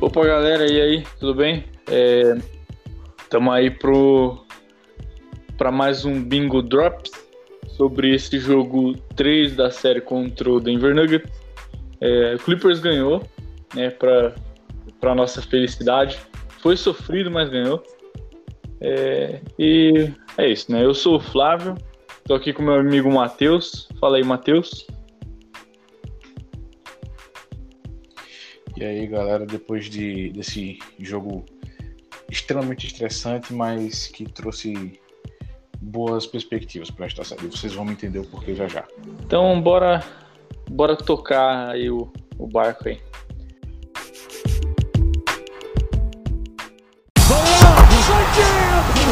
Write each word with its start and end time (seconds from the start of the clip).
Opa, 0.00 0.24
galera, 0.24 0.64
e 0.66 0.80
aí, 0.80 1.04
tudo 1.18 1.34
bem? 1.34 1.62
Estamos 3.22 3.52
é, 3.52 3.58
aí 3.58 3.70
pro 3.70 4.46
para 5.58 5.70
mais 5.70 6.06
um 6.06 6.24
Bingo 6.24 6.62
Drops 6.62 7.10
sobre 7.76 8.14
esse 8.14 8.38
jogo 8.38 8.94
3 9.14 9.54
da 9.54 9.70
série 9.70 10.00
contra 10.00 10.50
o 10.50 10.58
Denver 10.58 10.94
Nuggets. 10.94 11.30
É, 12.00 12.34
Clippers 12.42 12.80
ganhou, 12.80 13.22
né, 13.74 13.90
para 13.90 15.14
nossa 15.14 15.42
felicidade. 15.42 16.18
Foi 16.60 16.78
sofrido, 16.78 17.30
mas 17.30 17.50
ganhou. 17.50 17.82
É, 18.80 19.38
e 19.58 20.10
é 20.38 20.48
isso, 20.48 20.72
né? 20.72 20.82
Eu 20.82 20.94
sou 20.94 21.16
o 21.16 21.20
Flávio, 21.20 21.74
tô 22.24 22.32
aqui 22.32 22.54
com 22.54 22.62
meu 22.62 22.76
amigo 22.76 23.12
Matheus. 23.12 23.86
Fala 24.00 24.16
aí, 24.16 24.24
Matheus. 24.24 24.86
E 28.80 28.84
aí, 28.84 29.06
galera, 29.06 29.44
depois 29.44 29.90
de, 29.90 30.30
desse 30.30 30.78
jogo 30.98 31.44
extremamente 32.30 32.86
estressante, 32.86 33.52
mas 33.52 34.06
que 34.06 34.24
trouxe 34.24 34.98
boas 35.82 36.26
perspectivas 36.26 36.90
para 36.90 37.04
esta 37.04 37.22
série. 37.22 37.46
Vocês 37.46 37.74
vão 37.74 37.90
entender 37.90 38.20
o 38.20 38.24
porquê 38.24 38.54
já 38.54 38.66
já. 38.66 38.88
Então, 39.22 39.60
bora, 39.60 40.02
bora 40.70 40.96
tocar 40.96 41.68
aí 41.68 41.90
o, 41.90 42.10
o 42.38 42.46
barco 42.46 42.88
aí. 42.88 42.98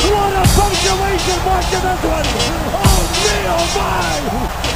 What 0.09 0.33
a 0.33 0.43
punctuation 0.57 1.39
mark 1.45 1.65
to 1.65 1.79
this 1.83 2.05
one! 2.05 2.27
Oh, 2.73 3.03
me, 3.23 3.37
oh 3.51 4.63
my! 4.63 4.68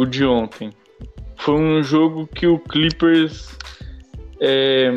Jogo 0.00 0.06
de 0.06 0.24
ontem 0.24 0.70
foi 1.36 1.54
um 1.54 1.82
jogo 1.82 2.26
que 2.26 2.46
o 2.46 2.58
Clippers 2.58 3.56
é, 4.40 4.90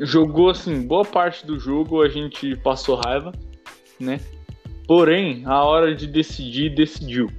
jogou 0.00 0.50
assim, 0.50 0.86
boa 0.86 1.04
parte 1.04 1.46
do 1.46 1.58
jogo 1.58 2.02
a 2.02 2.08
gente 2.08 2.56
passou 2.56 2.96
raiva, 2.96 3.32
né? 3.98 4.20
Porém, 4.86 5.42
a 5.46 5.64
hora 5.64 5.94
de 5.94 6.06
decidir, 6.06 6.74
decidiu. 6.74 7.30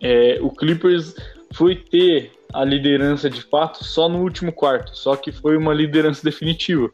É, 0.00 0.38
o 0.40 0.50
Clippers 0.50 1.14
foi 1.54 1.76
ter 1.76 2.32
a 2.52 2.64
liderança 2.64 3.28
de 3.28 3.42
fato 3.42 3.82
só 3.82 4.08
no 4.08 4.20
último 4.20 4.52
quarto, 4.52 4.96
só 4.96 5.16
que 5.16 5.32
foi 5.32 5.56
uma 5.56 5.74
liderança 5.74 6.22
definitiva. 6.22 6.90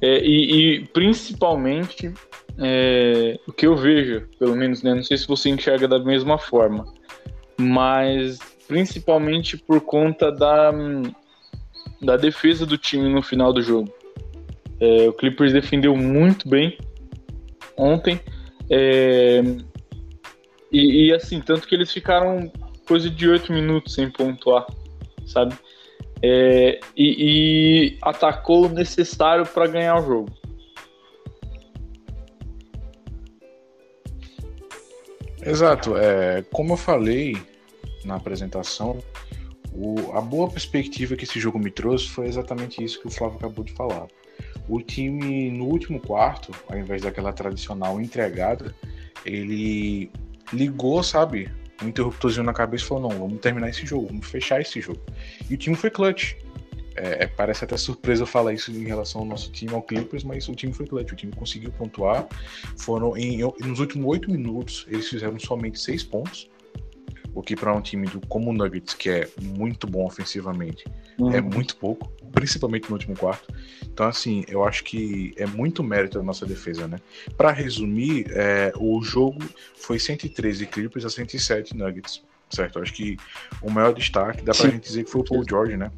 É, 0.00 0.24
e, 0.24 0.76
e, 0.76 0.86
principalmente 0.88 2.12
é, 2.58 3.38
o 3.46 3.52
que 3.52 3.66
eu 3.66 3.76
vejo, 3.76 4.28
pelo 4.38 4.54
menos, 4.54 4.82
né? 4.82 4.94
Não 4.94 5.02
sei 5.02 5.16
se 5.16 5.26
você 5.26 5.50
enxerga 5.50 5.88
da 5.88 5.98
mesma 5.98 6.38
forma 6.38 6.84
mas 7.58 8.38
principalmente 8.66 9.56
por 9.56 9.80
conta 9.80 10.30
da, 10.32 10.72
da 12.00 12.16
defesa 12.16 12.64
do 12.64 12.78
time 12.78 13.08
no 13.08 13.22
final 13.22 13.52
do 13.52 13.62
jogo. 13.62 13.92
É, 14.80 15.08
o 15.08 15.12
Clippers 15.12 15.52
defendeu 15.52 15.96
muito 15.96 16.48
bem 16.48 16.78
ontem. 17.76 18.20
É, 18.70 19.42
e, 20.72 21.06
e, 21.06 21.14
assim, 21.14 21.40
tanto 21.40 21.68
que 21.68 21.74
eles 21.74 21.92
ficaram 21.92 22.50
coisa 22.86 23.08
de 23.08 23.28
oito 23.28 23.52
minutos 23.52 23.94
sem 23.94 24.10
pontuar, 24.10 24.66
sabe? 25.26 25.54
É, 26.22 26.80
e, 26.96 27.94
e 27.94 27.98
atacou 28.02 28.66
o 28.66 28.68
necessário 28.68 29.46
para 29.46 29.66
ganhar 29.66 29.98
o 29.98 30.06
jogo. 30.06 30.43
Exato. 35.44 35.96
É, 35.96 36.42
como 36.52 36.72
eu 36.72 36.76
falei 36.76 37.36
na 38.04 38.16
apresentação, 38.16 39.02
o, 39.72 40.12
a 40.12 40.20
boa 40.20 40.48
perspectiva 40.48 41.16
que 41.16 41.24
esse 41.24 41.40
jogo 41.40 41.58
me 41.58 41.70
trouxe 41.70 42.08
foi 42.08 42.26
exatamente 42.26 42.82
isso 42.82 43.00
que 43.00 43.08
o 43.08 43.10
Flávio 43.10 43.38
acabou 43.38 43.64
de 43.64 43.72
falar. 43.72 44.06
O 44.68 44.80
time, 44.80 45.50
no 45.50 45.66
último 45.66 46.00
quarto, 46.00 46.52
ao 46.68 46.78
invés 46.78 47.02
daquela 47.02 47.32
tradicional 47.32 48.00
entregada, 48.00 48.74
ele 49.24 50.10
ligou, 50.52 51.02
sabe, 51.02 51.50
um 51.82 51.88
interruptorzinho 51.88 52.44
na 52.44 52.52
cabeça 52.52 52.84
e 52.84 52.88
falou: 52.88 53.10
não, 53.10 53.18
vamos 53.18 53.40
terminar 53.40 53.68
esse 53.68 53.84
jogo, 53.84 54.06
vamos 54.06 54.26
fechar 54.26 54.60
esse 54.60 54.80
jogo. 54.80 55.00
E 55.50 55.54
o 55.54 55.56
time 55.56 55.76
foi 55.76 55.90
clutch. 55.90 56.34
É, 56.96 57.24
é, 57.24 57.26
parece 57.26 57.64
até 57.64 57.76
surpresa 57.76 58.22
eu 58.22 58.26
falar 58.26 58.52
isso 58.52 58.70
em 58.70 58.84
relação 58.84 59.22
ao 59.22 59.26
nosso 59.26 59.50
time, 59.50 59.74
ao 59.74 59.82
Clippers, 59.82 60.22
mas 60.22 60.48
o 60.48 60.54
time 60.54 60.72
foi 60.72 60.86
clutch, 60.86 61.12
o 61.12 61.16
time 61.16 61.32
conseguiu 61.32 61.72
pontuar. 61.72 62.26
Foram 62.76 63.16
em, 63.16 63.38
nos 63.60 63.80
últimos 63.80 64.06
oito 64.06 64.30
minutos, 64.30 64.86
eles 64.88 65.08
fizeram 65.08 65.38
somente 65.38 65.78
seis 65.80 66.02
pontos, 66.04 66.48
o 67.34 67.42
que 67.42 67.56
para 67.56 67.74
um 67.74 67.80
time 67.80 68.06
do, 68.06 68.24
como 68.28 68.50
o 68.50 68.52
Nuggets, 68.52 68.94
que 68.94 69.10
é 69.10 69.28
muito 69.42 69.86
bom 69.86 70.06
ofensivamente, 70.06 70.84
uhum. 71.18 71.32
é 71.32 71.40
muito 71.40 71.76
pouco, 71.76 72.08
principalmente 72.32 72.88
no 72.88 72.94
último 72.94 73.16
quarto. 73.16 73.52
Então, 73.82 74.06
assim, 74.06 74.44
eu 74.48 74.64
acho 74.64 74.84
que 74.84 75.34
é 75.36 75.46
muito 75.46 75.82
mérito 75.82 76.18
da 76.18 76.24
nossa 76.24 76.46
defesa, 76.46 76.86
né? 76.86 76.98
Para 77.36 77.50
resumir, 77.50 78.26
é, 78.30 78.72
o 78.76 79.02
jogo 79.02 79.40
foi 79.76 79.98
113 79.98 80.66
Clippers 80.66 81.04
a 81.04 81.10
107 81.10 81.76
Nuggets, 81.76 82.22
certo? 82.50 82.78
Eu 82.78 82.82
acho 82.82 82.92
que 82.92 83.16
o 83.60 83.70
maior 83.70 83.92
destaque, 83.92 84.42
dá 84.42 84.52
pra 84.52 84.66
Sim. 84.66 84.70
gente 84.72 84.84
dizer 84.84 85.04
que 85.04 85.10
foi 85.10 85.20
o 85.20 85.24
Paul 85.24 85.44
George, 85.48 85.76
né? 85.76 85.90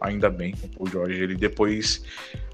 Ainda 0.00 0.30
bem 0.30 0.52
com 0.52 0.66
o 0.66 0.70
Paul 0.70 0.90
George. 0.90 1.22
Ele 1.22 1.34
depois, 1.34 2.02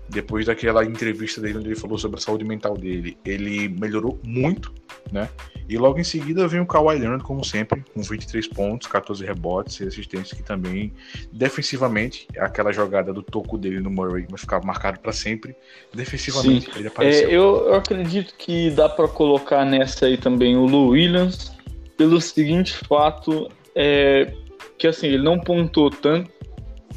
depois 0.09 0.47
daquela 0.47 0.85
entrevista 0.85 1.41
dele 1.41 1.59
onde 1.59 1.69
ele 1.69 1.77
falou 1.77 1.99
sobre 1.99 2.19
a 2.19 2.21
saúde 2.21 2.45
mental 2.45 2.77
dele, 2.77 3.17
ele 3.25 3.69
melhorou 3.69 4.19
muito, 4.25 4.73
né? 5.13 5.29
E 5.69 5.77
logo 5.77 5.99
em 5.99 6.05
seguida 6.05 6.47
vem 6.47 6.61
o 6.61 6.67
Kawhi 6.67 6.99
Leonard, 6.99 7.25
como 7.25 7.45
sempre, 7.45 7.83
com 7.93 8.01
23 8.01 8.47
pontos, 8.49 8.87
14 8.87 9.25
rebotes 9.25 9.81
e 9.81 9.85
assistências, 9.85 10.33
que 10.33 10.45
também, 10.45 10.93
defensivamente, 11.33 12.29
aquela 12.39 12.73
jogada 12.73 13.13
do 13.13 13.21
toco 13.21 13.59
dele 13.59 13.81
no 13.81 13.91
Murray 13.91 14.27
vai 14.29 14.39
ficar 14.39 14.65
marcado 14.65 15.01
para 15.01 15.13
sempre. 15.13 15.57
Defensivamente, 15.93 16.67
Sim. 16.67 16.79
ele 16.79 16.89
apareceu. 16.89 17.29
É, 17.29 17.35
eu, 17.35 17.67
eu 17.67 17.75
acredito 17.75 18.35
que 18.39 18.71
dá 18.71 18.89
para 18.89 19.09
colocar 19.09 19.65
nessa 19.65 20.07
aí 20.07 20.17
também 20.17 20.57
o 20.57 20.67
Lou 20.67 20.91
Williams, 20.91 21.53
pelo 21.97 22.21
seguinte 22.21 22.75
fato, 22.87 23.49
é, 23.75 24.33
que 24.79 24.87
assim, 24.87 25.09
ele 25.09 25.23
não 25.23 25.39
pontuou 25.41 25.91
tanto, 25.91 26.31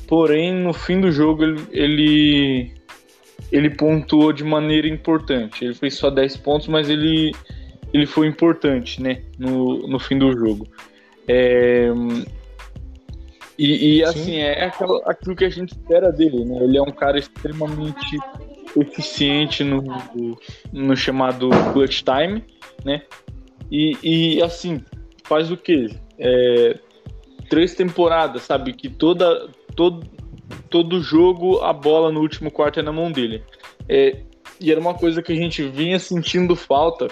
Porém, 0.09 0.52
no 0.52 0.74
fim 0.74 1.00
do 1.00 1.12
jogo, 1.12 1.44
ele, 1.44 1.62
ele, 1.72 2.74
ele 3.52 3.70
pontuou 3.70 4.34
de 4.34 4.44
maneira 4.44 4.88
importante. 4.88 5.64
Ele 5.64 5.75
fez 5.75 5.94
só 5.94 6.09
10 6.09 6.38
pontos, 6.38 6.68
mas 6.68 6.90
ele, 6.90 7.31
ele 7.94 8.08
foi 8.08 8.25
importante 8.25 9.03
né, 9.03 9.22
no, 9.38 9.88
no 9.88 10.00
fim 10.00 10.18
do 10.18 10.31
jogo. 10.31 10.68
É, 11.28 11.92
e, 13.56 13.97
e 13.97 14.03
assim, 14.03 14.38
é 14.38 14.66
aquilo, 14.66 15.00
aquilo 15.06 15.36
que 15.36 15.46
a 15.46 15.50
gente 15.50 15.74
espera 15.74 16.12
dele. 16.12 16.44
Né? 16.44 16.58
Ele 16.64 16.80
é 16.80 16.81
um 16.81 16.91
cara 16.91 17.20
extremamente 17.20 18.17
eficiente 18.76 19.64
no, 19.64 19.84
no 20.73 20.97
chamado 20.97 21.50
clutch 21.72 22.02
time, 22.02 22.44
né? 22.84 23.03
E, 23.70 23.96
e 24.02 24.41
assim, 24.41 24.84
faz 25.23 25.52
o 25.52 25.58
quê? 25.58 25.88
É, 26.17 26.79
três 27.47 27.76
temporadas, 27.76 28.41
sabe? 28.41 28.73
Que 28.73 28.90
toda, 28.90 29.50
todo, 29.79 30.05
todo 30.70 31.02
jogo 31.02 31.61
a 31.61 31.72
bola 31.72 32.11
no 32.11 32.20
último 32.20 32.52
quarto 32.52 32.81
é 32.81 32.84
na 32.84 32.91
mão 32.91 33.09
dele. 33.09 33.41
É, 33.87 34.23
e 34.59 34.70
era 34.70 34.79
uma 34.79 34.93
coisa 34.93 35.23
que 35.23 35.31
a 35.31 35.35
gente 35.35 35.64
vinha 35.64 35.97
sentindo 35.97 36.53
falta, 36.53 37.08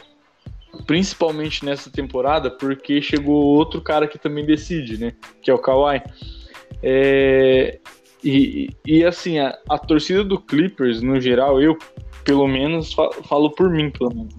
principalmente 0.85 1.63
nessa 1.63 1.89
temporada, 1.89 2.51
porque 2.51 3.01
chegou 3.01 3.41
outro 3.41 3.81
cara 3.81 4.05
que 4.05 4.19
também 4.19 4.45
decide, 4.45 4.97
né? 4.97 5.13
Que 5.41 5.49
é 5.49 5.53
o 5.53 5.57
Kawhi. 5.57 6.01
É, 6.83 7.79
e, 8.21 8.67
e 8.85 9.05
assim, 9.05 9.39
a, 9.39 9.57
a, 9.69 9.77
torcida 9.77 10.21
do 10.25 10.37
Clippers, 10.37 11.01
no 11.01 11.21
geral, 11.21 11.61
eu, 11.61 11.77
pelo 12.25 12.49
menos, 12.49 12.93
falo 12.93 13.49
por 13.51 13.69
mim, 13.69 13.89
pelo 13.91 14.13
menos. 14.13 14.35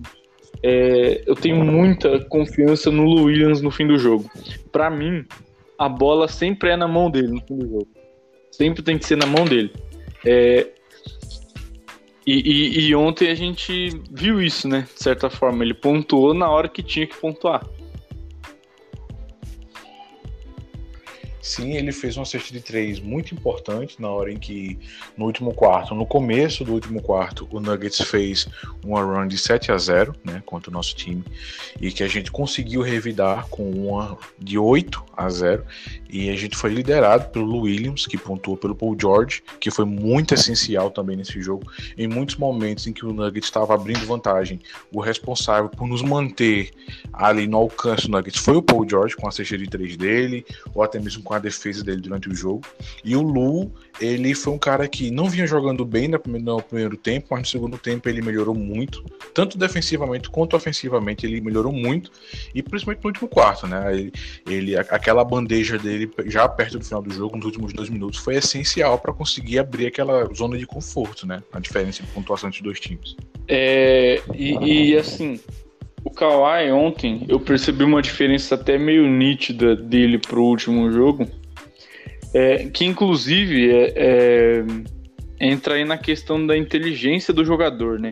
É, 0.62 1.22
eu 1.26 1.34
tenho 1.34 1.64
muita 1.64 2.22
confiança 2.26 2.90
no 2.90 3.24
Williams 3.24 3.62
no 3.62 3.70
fim 3.70 3.86
do 3.86 3.96
jogo. 3.96 4.30
Para 4.70 4.90
mim, 4.90 5.24
a 5.78 5.88
bola 5.88 6.28
sempre 6.28 6.68
é 6.68 6.76
na 6.76 6.86
mão 6.86 7.10
dele 7.10 7.28
no 7.28 7.40
fim 7.40 7.56
do 7.56 7.66
jogo. 7.66 7.97
Sempre 8.50 8.82
tem 8.82 8.98
que 8.98 9.06
ser 9.06 9.16
na 9.16 9.26
mão 9.26 9.44
dele. 9.44 9.72
É... 10.24 10.68
E, 12.26 12.34
e, 12.34 12.88
e, 12.88 12.94
ontem 12.94 13.30
a 13.30 13.34
gente 13.34 13.88
viu 14.10 14.42
isso, 14.42 14.68
né? 14.68 14.86
De 14.94 15.02
certa 15.02 15.30
forma, 15.30 15.64
ele 15.64 15.72
pontuou 15.72 16.34
na 16.34 16.50
hora 16.50 16.68
que 16.68 16.82
tinha 16.82 17.06
que 17.06 17.16
pontuar. 17.16 17.66
Sim, 21.40 21.74
ele 21.74 21.92
fez 21.92 22.16
uma 22.16 22.24
cesta 22.24 22.52
de 22.52 22.60
três 22.60 22.98
muito 22.98 23.34
importante 23.34 24.00
na 24.00 24.08
hora 24.10 24.32
em 24.32 24.38
que, 24.38 24.78
no 25.16 25.26
último 25.26 25.54
quarto, 25.54 25.94
no 25.94 26.06
começo 26.06 26.64
do 26.64 26.72
último 26.72 27.00
quarto, 27.00 27.48
o 27.50 27.60
Nuggets 27.60 28.00
fez 28.00 28.48
uma 28.84 29.02
run 29.02 29.26
de 29.26 29.38
7 29.38 29.72
a 29.72 29.78
0 29.78 30.14
né, 30.24 30.42
contra 30.44 30.70
o 30.70 30.72
nosso 30.72 30.94
time, 30.96 31.24
e 31.80 31.92
que 31.92 32.02
a 32.02 32.08
gente 32.08 32.30
conseguiu 32.30 32.82
revidar 32.82 33.48
com 33.48 33.70
uma 33.70 34.18
de 34.38 34.58
8 34.58 35.04
a 35.16 35.28
0 35.28 35.64
e 36.10 36.30
a 36.30 36.36
gente 36.36 36.56
foi 36.56 36.70
liderado 36.70 37.28
pelo 37.30 37.60
Williams, 37.60 38.06
que 38.06 38.16
pontuou 38.16 38.56
pelo 38.56 38.74
Paul 38.74 38.96
George, 38.98 39.42
que 39.60 39.70
foi 39.70 39.84
muito 39.84 40.34
essencial 40.34 40.90
também 40.90 41.16
nesse 41.16 41.40
jogo. 41.40 41.70
Em 41.96 42.06
muitos 42.06 42.36
momentos 42.36 42.86
em 42.86 42.92
que 42.92 43.04
o 43.04 43.12
Nuggets 43.12 43.48
estava 43.48 43.74
abrindo 43.74 44.06
vantagem, 44.06 44.60
o 44.92 45.00
responsável 45.00 45.68
por 45.68 45.86
nos 45.86 46.02
manter 46.02 46.70
ali 47.12 47.46
no 47.46 47.58
alcance 47.58 48.06
do 48.06 48.12
Nuggets 48.12 48.40
foi 48.40 48.56
o 48.56 48.62
Paul 48.62 48.88
George, 48.88 49.16
com 49.16 49.28
a 49.28 49.30
cesta 49.30 49.58
de 49.58 49.66
três 49.66 49.96
dele, 49.96 50.46
ou 50.74 50.82
até 50.82 50.98
mesmo 50.98 51.22
com 51.28 51.34
a 51.34 51.38
defesa 51.38 51.84
dele 51.84 52.00
durante 52.00 52.26
o 52.26 52.34
jogo. 52.34 52.62
E 53.04 53.14
o 53.14 53.20
Lu, 53.20 53.70
ele 54.00 54.34
foi 54.34 54.54
um 54.54 54.58
cara 54.58 54.88
que 54.88 55.10
não 55.10 55.28
vinha 55.28 55.46
jogando 55.46 55.84
bem 55.84 56.08
no 56.08 56.18
primeiro 56.18 56.96
tempo, 56.96 57.26
mas 57.30 57.40
no 57.40 57.46
segundo 57.46 57.76
tempo 57.76 58.08
ele 58.08 58.22
melhorou 58.22 58.54
muito, 58.54 59.04
tanto 59.34 59.58
defensivamente 59.58 60.30
quanto 60.30 60.56
ofensivamente 60.56 61.26
ele 61.26 61.38
melhorou 61.42 61.70
muito, 61.70 62.10
e 62.54 62.62
principalmente 62.62 63.04
no 63.04 63.10
último 63.10 63.28
quarto, 63.28 63.66
né? 63.66 63.92
Ele, 63.92 64.12
ele 64.46 64.76
aquela 64.78 65.22
bandeja 65.22 65.76
dele 65.76 66.10
já 66.24 66.48
perto 66.48 66.78
do 66.78 66.84
final 66.84 67.02
do 67.02 67.12
jogo, 67.12 67.36
nos 67.36 67.44
últimos 67.44 67.74
dois 67.74 67.90
minutos, 67.90 68.18
foi 68.20 68.36
essencial 68.36 68.98
para 68.98 69.12
conseguir 69.12 69.58
abrir 69.58 69.88
aquela 69.88 70.24
zona 70.34 70.56
de 70.56 70.66
conforto, 70.66 71.26
né? 71.26 71.42
A 71.52 71.60
diferença 71.60 72.02
de 72.02 72.08
pontuação 72.08 72.48
entre 72.48 72.60
os 72.60 72.64
dois 72.64 72.80
times. 72.80 73.16
É, 73.46 74.22
e, 74.34 74.92
e 74.92 74.96
assim, 74.96 75.38
o 76.04 76.10
Kawhi 76.10 76.70
ontem, 76.70 77.24
eu 77.28 77.40
percebi 77.40 77.84
uma 77.84 78.00
diferença 78.00 78.54
até 78.54 78.78
meio 78.78 79.06
nítida 79.06 79.74
dele 79.74 80.18
pro 80.18 80.44
último 80.44 80.90
jogo, 80.90 81.26
é, 82.32 82.68
que 82.68 82.84
inclusive 82.84 83.70
é, 83.70 83.92
é, 83.96 84.64
entra 85.40 85.74
aí 85.74 85.84
na 85.84 85.98
questão 85.98 86.46
da 86.46 86.56
inteligência 86.56 87.32
do 87.32 87.44
jogador, 87.44 87.98
né? 87.98 88.10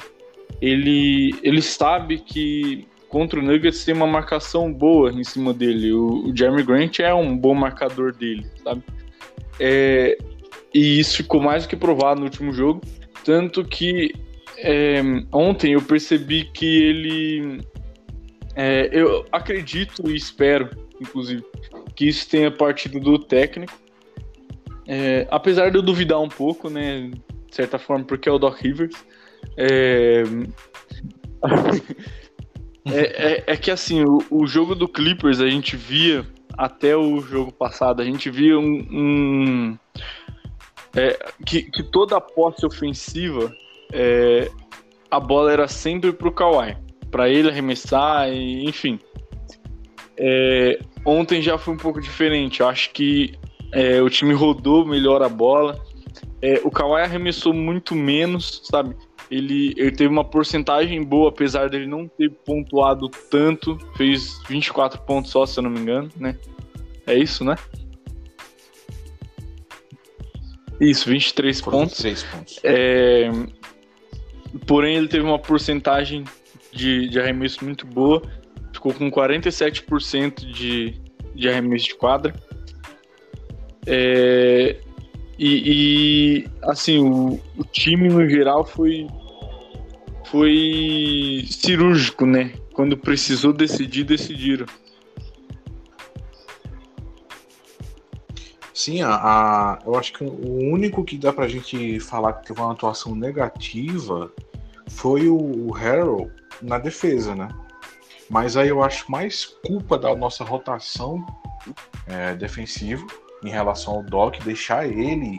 Ele, 0.61 1.35
ele 1.43 1.61
sabe 1.61 2.19
que 2.19 2.87
contra 3.09 3.39
o 3.39 3.43
Nuggets 3.43 3.85
tem 3.85 3.95
uma 3.95 4.07
marcação 4.07 4.73
boa 4.73 5.13
em 5.13 5.25
cima 5.25 5.53
dele. 5.53 5.93
O, 5.93 6.29
o 6.29 6.37
Jeremy 6.37 6.63
Grant 6.63 7.01
é 7.01 7.13
um 7.15 7.37
bom 7.37 7.55
marcador 7.55 8.13
dele, 8.13 8.47
sabe? 8.65 8.83
É, 9.61 10.17
e 10.73 10.99
isso 10.99 11.17
ficou 11.19 11.41
mais 11.41 11.65
do 11.65 11.69
que 11.69 11.77
provado 11.77 12.21
no 12.21 12.27
último 12.27 12.53
jogo. 12.53 12.81
Tanto 13.25 13.65
que 13.65 14.15
é, 14.59 15.03
ontem 15.33 15.73
eu 15.73 15.83
percebi 15.83 16.45
que 16.45 16.83
ele 16.83 17.61
é, 18.57 18.89
eu 18.91 19.27
acredito 19.31 20.11
e 20.11 20.17
espero, 20.17 20.71
inclusive, 20.99 21.45
que 21.95 22.09
isso 22.09 22.27
tenha 22.27 22.51
partido 22.51 22.99
do 22.99 23.19
técnico. 23.19 23.79
É, 24.89 25.29
apesar 25.31 25.71
de 25.71 25.77
eu 25.77 25.83
duvidar 25.83 26.19
um 26.21 26.29
pouco, 26.29 26.71
né, 26.71 27.11
de 27.51 27.55
certa 27.55 27.79
forma, 27.79 28.07
porque 28.07 28.31
é 28.31 28.33
o 28.33 28.39
Doc 28.39 28.59
Rivers. 28.59 28.97
É, 29.59 30.23
é, 32.87 33.35
é, 33.35 33.45
é, 33.47 33.57
que 33.59 33.71
assim, 33.71 34.03
o, 34.05 34.25
o, 34.31 34.47
jogo 34.47 34.75
do 34.75 34.89
Clippers 34.89 35.41
a 35.41 35.51
gente 35.51 35.77
via 35.77 36.27
até 36.57 36.97
o 36.97 37.21
jogo 37.21 37.53
passado, 37.53 38.01
a 38.01 38.05
gente 38.07 38.31
via 38.31 38.59
um. 38.59 38.87
um 38.91 39.79
é, 40.97 41.19
que, 41.45 41.63
que, 41.63 41.83
toda 41.83 42.17
a 42.17 42.21
posse 42.23 42.65
ofensiva 42.65 43.55
é, 43.93 44.51
a 45.11 45.21
bola 45.21 45.53
era 45.53 45.69
sempre 45.69 46.11
pro 46.11 46.33
Kawhi 46.33 46.86
para 47.11 47.29
ele 47.29 47.49
arremessar, 47.49 48.29
e, 48.29 48.65
enfim. 48.65 48.99
É, 50.17 50.79
ontem 51.05 51.43
já 51.43 51.59
foi 51.59 51.75
um 51.75 51.79
pouco 51.79 52.01
diferente. 52.01 52.61
Eu 52.61 52.69
acho 52.69 52.91
que 52.91 53.35
é, 53.73 54.01
o 54.01 54.09
time 54.09 54.33
rodou 54.33 54.87
melhor 54.87 55.23
a 55.23 55.29
bola. 55.29 55.81
É, 56.41 56.61
o 56.65 56.71
Kawhi 56.71 57.03
arremessou 57.03 57.53
muito 57.53 57.95
menos, 57.95 58.63
sabe? 58.65 58.97
Ele, 59.31 59.75
ele 59.77 59.91
teve 59.91 60.09
uma 60.09 60.25
porcentagem 60.25 61.03
boa, 61.03 61.31
apesar 61.31 61.69
dele 61.69 61.87
não 61.87 62.07
ter 62.07 62.31
pontuado 62.31 63.09
tanto. 63.31 63.79
Fez 63.97 64.41
24 64.49 65.01
pontos 65.03 65.31
só, 65.31 65.45
se 65.45 65.59
eu 65.59 65.63
não 65.63 65.71
me 65.71 65.81
engano, 65.81 66.09
né? 66.17 66.39
É 67.07 67.15
isso, 67.17 67.45
né? 67.45 67.57
Isso, 70.81 71.09
23 71.09 71.61
pontos. 71.61 72.03
23 72.03 72.23
pontos. 72.25 72.61
É, 72.63 73.31
porém, 74.67 74.97
ele 74.97 75.09
teve 75.09 75.25
uma 75.25 75.39
porcentagem 75.39 76.25
de, 76.77 77.09
de 77.09 77.19
arremesso 77.19 77.65
muito 77.65 77.87
boa, 77.87 78.23
ficou 78.73 78.93
com 78.93 79.11
47% 79.11 80.45
de, 80.45 81.01
de 81.35 81.49
arremesso 81.49 81.87
de 81.87 81.95
quadra. 81.95 82.35
É, 83.87 84.77
e, 85.39 86.43
e, 86.45 86.49
assim, 86.63 86.99
o, 86.99 87.41
o, 87.57 87.65
time 87.65 88.09
no 88.09 88.29
geral 88.29 88.65
foi, 88.65 89.07
foi 90.27 91.45
cirúrgico, 91.51 92.27
né? 92.27 92.53
Quando 92.73 92.97
precisou 92.97 93.53
decidir, 93.53 94.05
decidiram. 94.05 94.67
Sim, 98.75 99.03
a, 99.03 99.15
a, 99.15 99.79
eu 99.87 99.95
acho 99.97 100.13
que 100.13 100.25
o 100.25 100.71
único 100.71 101.03
que 101.05 101.17
dá 101.17 101.33
pra 101.33 101.49
gente 101.49 101.99
falar 102.01 102.35
que 102.35 102.49
teve 102.49 102.61
uma 102.61 102.73
atuação 102.73 103.15
negativa 103.15 104.31
foi 104.89 105.29
o, 105.29 105.69
o 105.69 105.75
Harold, 105.75 106.31
na 106.63 106.79
defesa, 106.79 107.35
né? 107.35 107.49
Mas 108.29 108.57
aí 108.57 108.69
eu 108.69 108.83
acho 108.83 109.11
mais 109.11 109.45
culpa 109.65 109.99
da 109.99 110.15
nossa 110.17 110.43
rotação 110.43 111.25
é, 112.07 112.35
defensiva 112.35 113.07
em 113.45 113.51
relação 113.51 113.95
ao 113.95 114.03
Doc, 114.03 114.43
deixar 114.43 114.87
ele 114.87 115.39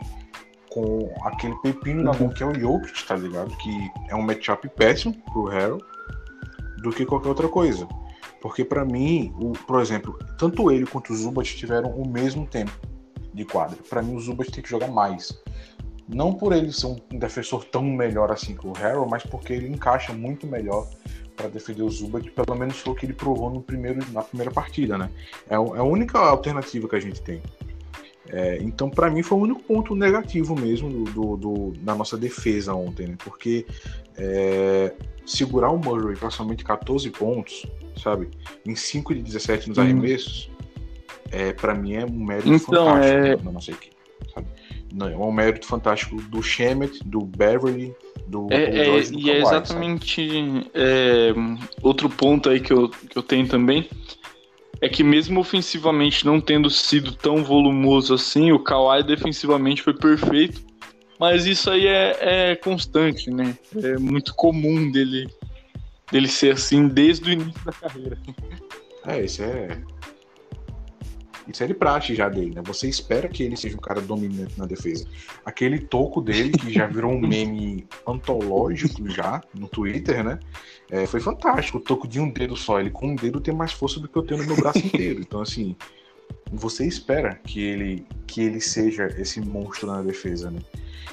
com 0.70 1.12
aquele 1.22 1.54
pepino 1.56 2.02
na 2.02 2.12
mão 2.12 2.28
que 2.28 2.42
é 2.42 2.46
o 2.46 2.54
Jokic, 2.54 3.06
tá 3.06 3.16
ligado? 3.16 3.54
Que 3.56 3.90
é 4.08 4.14
um 4.14 4.22
matchup 4.22 4.68
péssimo 4.70 5.14
pro 5.32 5.48
Harold 5.48 5.84
do 6.82 6.90
que 6.90 7.04
qualquer 7.04 7.28
outra 7.28 7.48
coisa. 7.48 7.86
Porque 8.40 8.64
para 8.64 8.84
mim, 8.84 9.34
o, 9.38 9.52
por 9.52 9.80
exemplo, 9.80 10.16
tanto 10.38 10.70
ele 10.70 10.86
quanto 10.86 11.12
o 11.12 11.16
Zubat 11.16 11.56
tiveram 11.56 11.90
o 11.90 12.08
mesmo 12.08 12.46
tempo 12.46 12.72
de 13.34 13.44
quadra. 13.44 13.76
Para 13.88 14.02
mim, 14.02 14.14
o 14.14 14.20
Zubat 14.20 14.50
tem 14.50 14.62
que 14.62 14.70
jogar 14.70 14.88
mais. 14.88 15.42
Não 16.08 16.32
por 16.32 16.52
ele 16.52 16.72
ser 16.72 16.86
um 16.86 17.18
defensor 17.18 17.64
tão 17.64 17.82
melhor 17.82 18.32
assim 18.32 18.56
que 18.56 18.66
o 18.66 18.72
Harold, 18.76 19.10
mas 19.10 19.22
porque 19.22 19.52
ele 19.52 19.68
encaixa 19.68 20.12
muito 20.12 20.46
melhor 20.46 20.88
para 21.36 21.48
defender 21.48 21.82
o 21.82 21.90
Zubat, 21.90 22.28
pelo 22.30 22.58
menos 22.58 22.78
foi 22.78 22.92
o 22.92 22.96
que 22.96 23.06
ele 23.06 23.12
provou 23.12 23.50
no 23.50 23.62
primeiro, 23.62 24.00
na 24.12 24.22
primeira 24.22 24.50
partida, 24.50 24.98
né? 24.98 25.10
É, 25.48 25.54
é 25.54 25.56
a 25.56 25.82
única 25.82 26.18
alternativa 26.18 26.88
que 26.88 26.96
a 26.96 27.00
gente 27.00 27.22
tem. 27.22 27.40
É, 28.30 28.58
então, 28.60 28.90
para 28.90 29.10
mim, 29.10 29.22
foi 29.22 29.38
o 29.38 29.40
único 29.40 29.62
ponto 29.62 29.94
negativo 29.94 30.54
mesmo 30.54 30.90
do, 30.90 31.04
do, 31.04 31.36
do 31.36 31.72
da 31.78 31.94
nossa 31.94 32.16
defesa 32.16 32.74
ontem, 32.74 33.06
né? 33.06 33.16
Porque 33.18 33.64
é, 34.16 34.92
segurar 35.24 35.70
o 35.70 35.78
Murray 35.78 36.16
para 36.16 36.30
somente 36.30 36.64
14 36.64 37.08
pontos, 37.10 37.66
sabe? 38.02 38.28
Em 38.66 38.74
5 38.74 39.14
de 39.14 39.22
17 39.22 39.68
nos 39.68 39.78
hum. 39.78 39.82
arremessos, 39.82 40.50
é, 41.30 41.52
para 41.52 41.74
mim 41.74 41.94
é 41.94 42.04
um 42.04 42.24
mérito 42.24 42.48
então, 42.48 42.86
fantástico 42.86 43.26
é... 43.26 43.36
da 43.36 43.52
nossa 43.52 43.70
equipe, 43.70 43.96
sabe? 44.34 44.46
Não, 44.92 45.08
é 45.08 45.16
um 45.16 45.32
mérito 45.32 45.66
fantástico 45.66 46.20
do 46.22 46.42
Shemet, 46.42 47.00
do 47.04 47.20
Beverly, 47.20 47.94
do, 48.26 48.48
é, 48.50 48.66
do 48.66 48.84
George, 48.84 49.08
é, 49.08 49.12
do 49.12 49.18
E 49.20 49.30
é 49.30 49.40
exatamente 49.40 50.70
é, 50.74 51.32
outro 51.82 52.08
ponto 52.08 52.48
aí 52.48 52.60
que 52.60 52.72
eu, 52.72 52.88
que 52.88 53.16
eu 53.16 53.22
tenho 53.22 53.46
também. 53.46 53.88
É 54.80 54.88
que 54.88 55.02
mesmo 55.02 55.40
ofensivamente 55.40 56.24
não 56.24 56.40
tendo 56.40 56.70
sido 56.70 57.12
tão 57.12 57.42
volumoso 57.42 58.14
assim, 58.14 58.52
o 58.52 58.60
Kawhi 58.60 59.02
defensivamente 59.02 59.82
foi 59.82 59.94
perfeito. 59.94 60.62
Mas 61.18 61.46
isso 61.46 61.68
aí 61.68 61.86
é, 61.86 62.16
é 62.20 62.56
constante, 62.56 63.28
né? 63.28 63.58
É 63.82 63.98
muito 63.98 64.32
comum 64.34 64.90
dele, 64.90 65.28
dele 66.12 66.28
ser 66.28 66.52
assim 66.52 66.86
desde 66.86 67.28
o 67.28 67.32
início 67.32 67.64
da 67.64 67.72
carreira. 67.72 68.16
É, 69.04 69.24
isso 69.24 69.42
é 69.42 69.80
isso 71.48 71.64
é 71.64 71.66
de 71.66 71.74
praxe 71.74 72.14
já 72.14 72.28
dele, 72.28 72.54
né? 72.54 72.62
Você 72.66 72.88
espera 72.88 73.26
que 73.26 73.42
ele 73.42 73.56
seja 73.56 73.76
um 73.76 73.80
cara 73.80 74.00
dominante 74.00 74.58
na 74.58 74.66
defesa. 74.66 75.06
Aquele 75.44 75.78
toco 75.78 76.20
dele, 76.20 76.50
que 76.50 76.72
já 76.72 76.86
virou 76.86 77.12
um 77.12 77.20
meme 77.20 77.86
antológico 78.06 79.08
já 79.08 79.40
no 79.54 79.66
Twitter, 79.66 80.22
né? 80.22 80.38
É, 80.90 81.06
foi 81.06 81.20
fantástico. 81.20 81.78
O 81.78 81.80
toco 81.80 82.06
de 82.06 82.20
um 82.20 82.30
dedo 82.30 82.54
só. 82.54 82.78
Ele 82.78 82.90
com 82.90 83.08
um 83.08 83.14
dedo 83.14 83.40
tem 83.40 83.54
mais 83.54 83.72
força 83.72 83.98
do 83.98 84.08
que 84.08 84.16
eu 84.16 84.22
tenho 84.22 84.42
no 84.42 84.46
meu 84.46 84.56
braço 84.56 84.78
inteiro. 84.78 85.20
Então, 85.20 85.40
assim, 85.40 85.74
você 86.52 86.86
espera 86.86 87.34
que 87.36 87.60
ele, 87.60 88.06
que 88.26 88.42
ele 88.42 88.60
seja 88.60 89.06
esse 89.18 89.40
monstro 89.40 89.86
na 89.86 90.02
defesa, 90.02 90.50
né? 90.50 90.60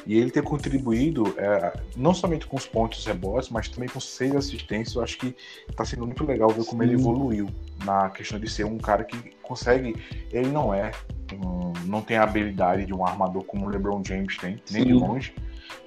E 0.05 0.19
ele 0.19 0.29
ter 0.29 0.43
contribuído 0.43 1.33
é, 1.37 1.79
não 1.95 2.13
somente 2.13 2.45
com 2.45 2.55
os 2.55 2.67
pontos 2.67 3.03
rebotes, 3.05 3.49
mas 3.49 3.67
também 3.67 3.89
com 3.89 3.99
seis 3.99 4.35
assistências, 4.35 4.95
eu 4.95 5.01
acho 5.01 5.17
que 5.17 5.35
está 5.67 5.83
sendo 5.83 6.05
muito 6.05 6.23
legal 6.23 6.49
ver 6.49 6.63
como 6.65 6.83
Sim. 6.83 6.89
ele 6.89 6.99
evoluiu 6.99 7.49
na 7.83 8.09
questão 8.11 8.39
de 8.39 8.47
ser 8.47 8.65
um 8.65 8.77
cara 8.77 9.03
que 9.03 9.34
consegue. 9.47 9.95
Ele 10.31 10.49
não 10.49 10.73
é, 10.73 10.91
um, 11.33 11.73
não 11.85 12.01
tem 12.01 12.17
a 12.17 12.23
habilidade 12.23 12.85
de 12.85 12.93
um 12.93 13.05
armador 13.05 13.43
como 13.43 13.65
o 13.65 13.69
LeBron 13.69 14.03
James 14.05 14.37
tem, 14.37 14.59
nem 14.71 14.83
Sim. 14.83 14.87
de 14.87 14.93
longe, 14.93 15.33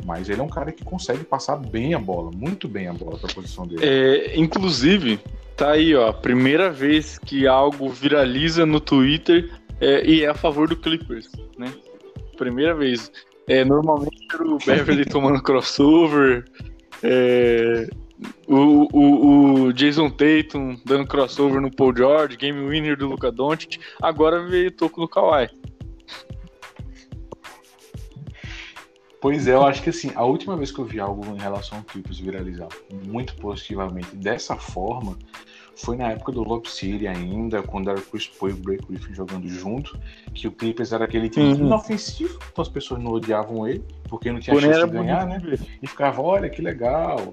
Mas 0.05 0.29
ele 0.29 0.41
é 0.41 0.45
um 0.45 0.49
cara 0.49 0.73
que 0.73 0.85
consegue 0.85 1.25
passar 1.25 1.57
bem 1.57 1.95
a 1.95 1.99
bola, 1.99 2.31
muito 2.35 2.69
bem 2.69 2.89
a 2.89 2.93
bola 2.93 3.19
para 3.19 3.31
a 3.31 3.35
posição 3.35 3.67
dele. 3.67 3.85
É, 3.85 4.39
inclusive, 4.39 5.21
tá 5.57 5.73
aí, 5.73 5.95
ó, 5.95 6.13
primeira 6.13 6.71
vez 6.71 7.19
que 7.19 7.47
algo 7.47 7.89
viraliza 7.89 8.65
no 8.65 8.81
Twitter 8.81 9.51
é, 9.81 10.05
e 10.05 10.25
é 10.25 10.29
a 10.29 10.35
favor 10.35 10.69
do 10.69 10.77
Clippers, 10.77 11.31
né? 11.57 11.73
Primeira 12.37 12.75
vez. 12.75 13.11
É, 13.47 13.65
normalmente 13.65 14.27
o 14.41 14.59
Beverly 14.59 15.05
tomando 15.07 15.43
crossover, 15.43 16.45
é, 17.03 17.89
o, 18.47 18.89
o, 18.93 19.65
o, 19.67 19.73
Jason 19.73 20.11
Tatum 20.11 20.77
dando 20.85 21.07
crossover 21.07 21.61
no 21.61 21.71
Paul 21.71 21.97
George, 21.97 22.37
game 22.37 22.69
winner 22.69 22.97
do 22.97 23.07
Luca 23.07 23.31
Doncic, 23.31 23.79
agora 24.03 24.45
veio 24.47 24.69
o 24.69 24.73
toco 24.73 25.01
do 25.01 25.09
Kawhi. 25.09 25.49
Pois 29.21 29.49
é, 29.49 29.53
eu 29.53 29.67
acho 29.67 29.83
que 29.83 29.91
assim, 29.91 30.13
a 30.15 30.25
última 30.25 30.57
vez 30.57 30.71
que 30.71 30.79
eu 30.79 30.85
vi 30.85 31.01
algo 31.01 31.25
em 31.35 31.41
relação 31.41 31.79
ao 31.79 31.85
Clippers 31.85 32.19
viralizar 32.19 32.69
muito 33.07 33.35
positivamente 33.37 34.15
dessa 34.15 34.57
forma 34.57 35.19
foi 35.79 35.97
na 35.97 36.11
época 36.11 36.33
do 36.33 36.43
Lob 36.43 36.69
City 36.69 37.07
ainda, 37.07 37.63
quando 37.63 37.89
era 37.89 37.99
o 37.99 38.03
Chris 38.03 38.27
Paul 38.27 38.51
e 38.51 38.53
o 38.53 38.57
Blake 38.57 38.85
Griffin 38.87 39.15
jogando 39.15 39.49
junto, 39.49 39.99
que 40.35 40.49
o 40.49 40.53
Clippers 40.53 40.93
era 40.93 41.05
aquele 41.05 41.29
time 41.29 41.53
uhum. 41.53 41.67
inofensivo, 41.67 42.39
então 42.53 42.63
as 42.63 42.69
pessoas 42.69 43.01
não 43.01 43.13
odiavam 43.13 43.67
ele, 43.67 43.85
porque 44.09 44.33
não 44.33 44.41
tinha 44.41 44.55
Porém 44.55 44.73
chance 44.73 44.87
de 44.87 44.93
ganhar, 44.93 45.25
né? 45.27 45.41
E 45.81 45.87
ficava, 45.87 46.21
olha 46.21 46.51
que 46.51 46.61
legal. 46.61 47.33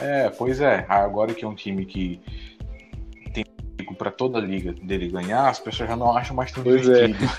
É, 0.00 0.28
pois 0.30 0.60
é, 0.60 0.84
agora 0.88 1.32
que 1.32 1.44
é 1.44 1.48
um 1.48 1.54
time 1.54 1.86
que 1.86 2.20
para 3.96 4.10
toda 4.10 4.38
a 4.38 4.40
liga 4.40 4.74
dele 4.82 5.08
ganhar, 5.08 5.48
as 5.48 5.58
pessoas 5.58 5.88
já 5.88 5.96
não 5.96 6.16
acham 6.16 6.36
mais 6.36 6.52
tão 6.52 6.62
pois 6.62 6.88
é. 6.88 7.06
divertido. 7.06 7.30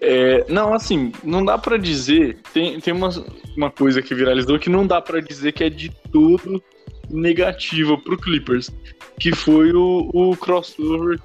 É. 0.00 0.38
é. 0.40 0.46
não, 0.48 0.74
assim, 0.74 1.12
não 1.22 1.44
dá 1.44 1.58
para 1.58 1.76
dizer. 1.76 2.38
Tem, 2.52 2.80
tem 2.80 2.92
uma, 2.92 3.10
uma 3.56 3.70
coisa 3.70 4.02
que 4.02 4.14
viralizou 4.14 4.58
que 4.58 4.70
não 4.70 4.86
dá 4.86 5.00
para 5.00 5.20
dizer 5.20 5.52
que 5.52 5.64
é 5.64 5.70
de 5.70 5.90
tudo 6.10 6.62
negativa 7.10 7.98
pro 7.98 8.16
Clippers, 8.16 8.70
que 9.18 9.34
foi 9.34 9.72
o, 9.72 10.10
o 10.12 10.36
crossover. 10.36 11.20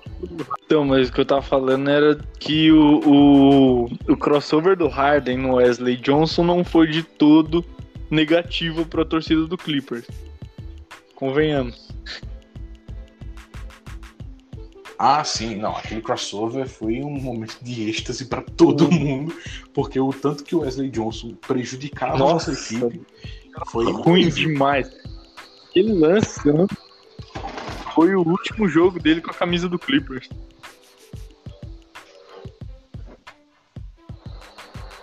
Então, 0.65 0.86
mas 0.86 1.09
o 1.09 1.13
que 1.13 1.21
eu 1.21 1.25
tava 1.25 1.41
falando 1.41 1.89
era 1.89 2.19
que 2.39 2.71
o, 2.71 3.00
o, 3.05 3.86
o 4.12 4.17
crossover 4.17 4.75
do 4.75 4.88
Harden 4.88 5.38
no 5.38 5.55
Wesley 5.55 5.95
Johnson 5.97 6.43
não 6.43 6.63
foi 6.63 6.88
de 6.88 7.03
todo 7.03 7.63
negativo 8.09 8.86
para 8.86 9.03
a 9.03 9.05
torcida 9.05 9.45
do 9.45 9.57
Clippers. 9.57 10.05
Convenhamos. 11.17 11.89
Ah, 15.00 15.24
sim, 15.24 15.55
não, 15.55 15.75
aquele 15.75 16.00
crossover 16.00 16.69
foi 16.69 17.01
um 17.01 17.19
momento 17.19 17.57
de 17.63 17.89
êxtase 17.89 18.25
para 18.25 18.43
todo 18.43 18.91
mundo, 18.91 19.36
porque 19.74 20.00
o 20.00 20.13
tanto 20.13 20.43
que 20.43 20.55
o 20.55 20.59
Wesley 20.59 20.91
Johnson 20.91 21.36
prejudicava 21.47 22.19
Nossa, 22.19 22.51
a 22.51 22.53
nossa 22.53 22.75
equipe 22.75 23.01
foi 23.71 23.91
ruim 23.91 24.29
demais. 24.29 24.91
Aquele 25.69 25.93
lance 25.93 26.51
né? 26.51 26.67
foi 27.95 28.15
o 28.15 28.21
último 28.21 28.67
jogo 28.67 29.00
dele 29.00 29.19
com 29.19 29.31
a 29.31 29.33
camisa 29.33 29.67
do 29.67 29.79
Clippers. 29.79 30.29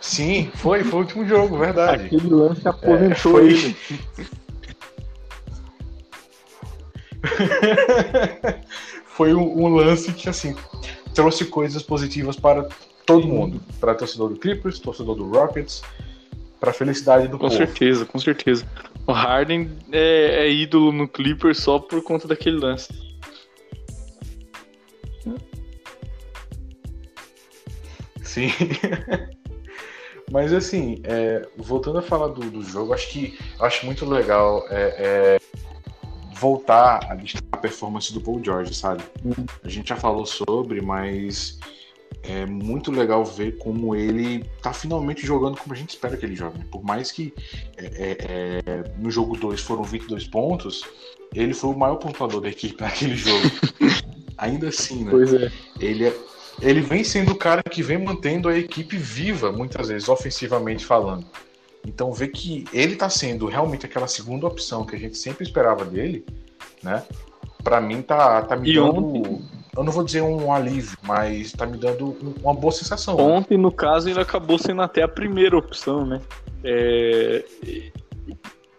Sim, 0.00 0.48
foi, 0.54 0.84
foi 0.84 1.00
o 1.00 1.02
último 1.02 1.26
jogo, 1.26 1.58
verdade. 1.58 2.06
Aquele 2.06 2.28
lance 2.28 2.68
aposentou 2.68 3.10
é, 3.10 3.14
foi... 3.16 3.48
ele. 3.48 3.76
foi 9.06 9.34
um, 9.34 9.64
um, 9.64 9.68
lance 9.74 10.12
que, 10.12 10.28
assim, 10.28 10.54
trouxe 11.14 11.44
coisas 11.46 11.82
positivas 11.82 12.36
para 12.36 12.68
todo 13.06 13.26
mundo. 13.26 13.60
Para 13.80 13.94
torcedor 13.94 14.30
do 14.30 14.36
Clippers, 14.36 14.78
torcedor 14.78 15.16
do 15.16 15.28
Rockets, 15.28 15.82
para 16.60 16.70
a 16.70 16.74
felicidade 16.74 17.28
do 17.28 17.38
com 17.38 17.48
povo. 17.48 17.58
Com 17.58 17.66
certeza, 17.66 18.04
com 18.04 18.18
certeza. 18.18 18.66
O 19.06 19.12
Harden 19.12 19.70
é, 19.92 20.46
é, 20.46 20.50
ídolo 20.50 20.92
no 20.92 21.06
Clippers 21.06 21.58
só 21.58 21.78
por 21.78 22.02
conta 22.02 22.26
daquele 22.26 22.56
lance. 22.56 22.88
Sim. 28.22 28.50
Mas 30.32 30.52
assim, 30.52 31.00
é, 31.04 31.46
voltando 31.56 31.98
a 31.98 32.02
falar 32.02 32.28
do, 32.28 32.40
do 32.50 32.62
jogo, 32.62 32.92
acho 32.92 33.08
que 33.10 33.38
acho 33.60 33.86
muito 33.86 34.04
legal 34.04 34.66
é, 34.68 35.38
é 35.38 35.43
voltar 36.44 37.10
a 37.10 37.14
destacar 37.14 37.48
a 37.52 37.56
performance 37.56 38.12
do 38.12 38.20
Paul 38.20 38.38
George, 38.44 38.74
sabe? 38.74 39.02
A 39.62 39.68
gente 39.70 39.88
já 39.88 39.96
falou 39.96 40.26
sobre, 40.26 40.82
mas 40.82 41.58
é 42.22 42.44
muito 42.44 42.92
legal 42.92 43.24
ver 43.24 43.56
como 43.56 43.96
ele 43.96 44.44
tá 44.60 44.70
finalmente 44.74 45.24
jogando 45.26 45.56
como 45.56 45.72
a 45.72 45.76
gente 45.76 45.90
espera 45.90 46.18
que 46.18 46.26
ele 46.26 46.36
jogue. 46.36 46.62
Por 46.66 46.84
mais 46.84 47.10
que 47.10 47.32
é, 47.78 47.86
é, 47.86 48.62
é 48.66 48.92
no 48.98 49.10
jogo 49.10 49.38
2 49.38 49.58
foram 49.62 49.84
22 49.84 50.28
pontos, 50.28 50.84
ele 51.34 51.54
foi 51.54 51.70
o 51.70 51.78
maior 51.78 51.96
pontuador 51.96 52.42
da 52.42 52.50
equipe 52.50 52.76
naquele 52.82 53.16
jogo. 53.16 53.50
Ainda 54.36 54.68
assim, 54.68 55.02
né? 55.02 55.12
Pois 55.12 55.32
é. 55.32 55.50
Ele, 55.80 56.08
é, 56.08 56.14
ele 56.60 56.82
vem 56.82 57.02
sendo 57.02 57.32
o 57.32 57.36
cara 57.36 57.62
que 57.62 57.82
vem 57.82 57.96
mantendo 57.96 58.50
a 58.50 58.58
equipe 58.58 58.98
viva, 58.98 59.50
muitas 59.50 59.88
vezes, 59.88 60.10
ofensivamente 60.10 60.84
falando. 60.84 61.24
Então 61.86 62.12
ver 62.12 62.28
que 62.28 62.64
ele 62.72 62.94
está 62.94 63.08
sendo 63.08 63.46
realmente 63.46 63.86
aquela 63.86 64.06
segunda 64.06 64.46
opção 64.46 64.84
que 64.84 64.96
a 64.96 64.98
gente 64.98 65.16
sempre 65.16 65.44
esperava 65.44 65.84
dele, 65.84 66.24
né? 66.82 67.02
Para 67.62 67.80
mim 67.80 68.02
tá, 68.02 68.42
tá 68.42 68.56
me 68.56 68.70
e 68.70 68.74
dando, 68.74 69.04
ontem... 69.04 69.42
eu 69.76 69.84
não 69.84 69.92
vou 69.92 70.04
dizer 70.04 70.22
um 70.22 70.52
alívio, 70.52 70.98
mas 71.02 71.52
tá 71.52 71.66
me 71.66 71.76
dando 71.76 72.16
uma 72.42 72.54
boa 72.54 72.72
sensação. 72.72 73.16
Ontem, 73.16 73.56
né? 73.56 73.62
no 73.62 73.72
caso, 73.72 74.08
ele 74.08 74.20
acabou 74.20 74.58
sendo 74.58 74.82
até 74.82 75.02
a 75.02 75.08
primeira 75.08 75.56
opção, 75.56 76.04
né? 76.04 76.20
É... 76.62 77.44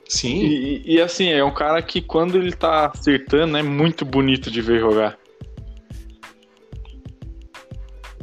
Sim. 0.07 0.39
E, 0.39 0.95
e, 0.95 1.01
assim, 1.01 1.29
é 1.29 1.43
um 1.43 1.53
cara 1.53 1.81
que 1.81 1.99
quando 1.99 2.37
ele 2.37 2.51
tá 2.51 2.91
acertando 2.93 3.57
é 3.57 3.63
muito 3.63 4.05
bonito 4.05 4.51
de 4.51 4.61
ver 4.61 4.79
jogar. 4.79 5.17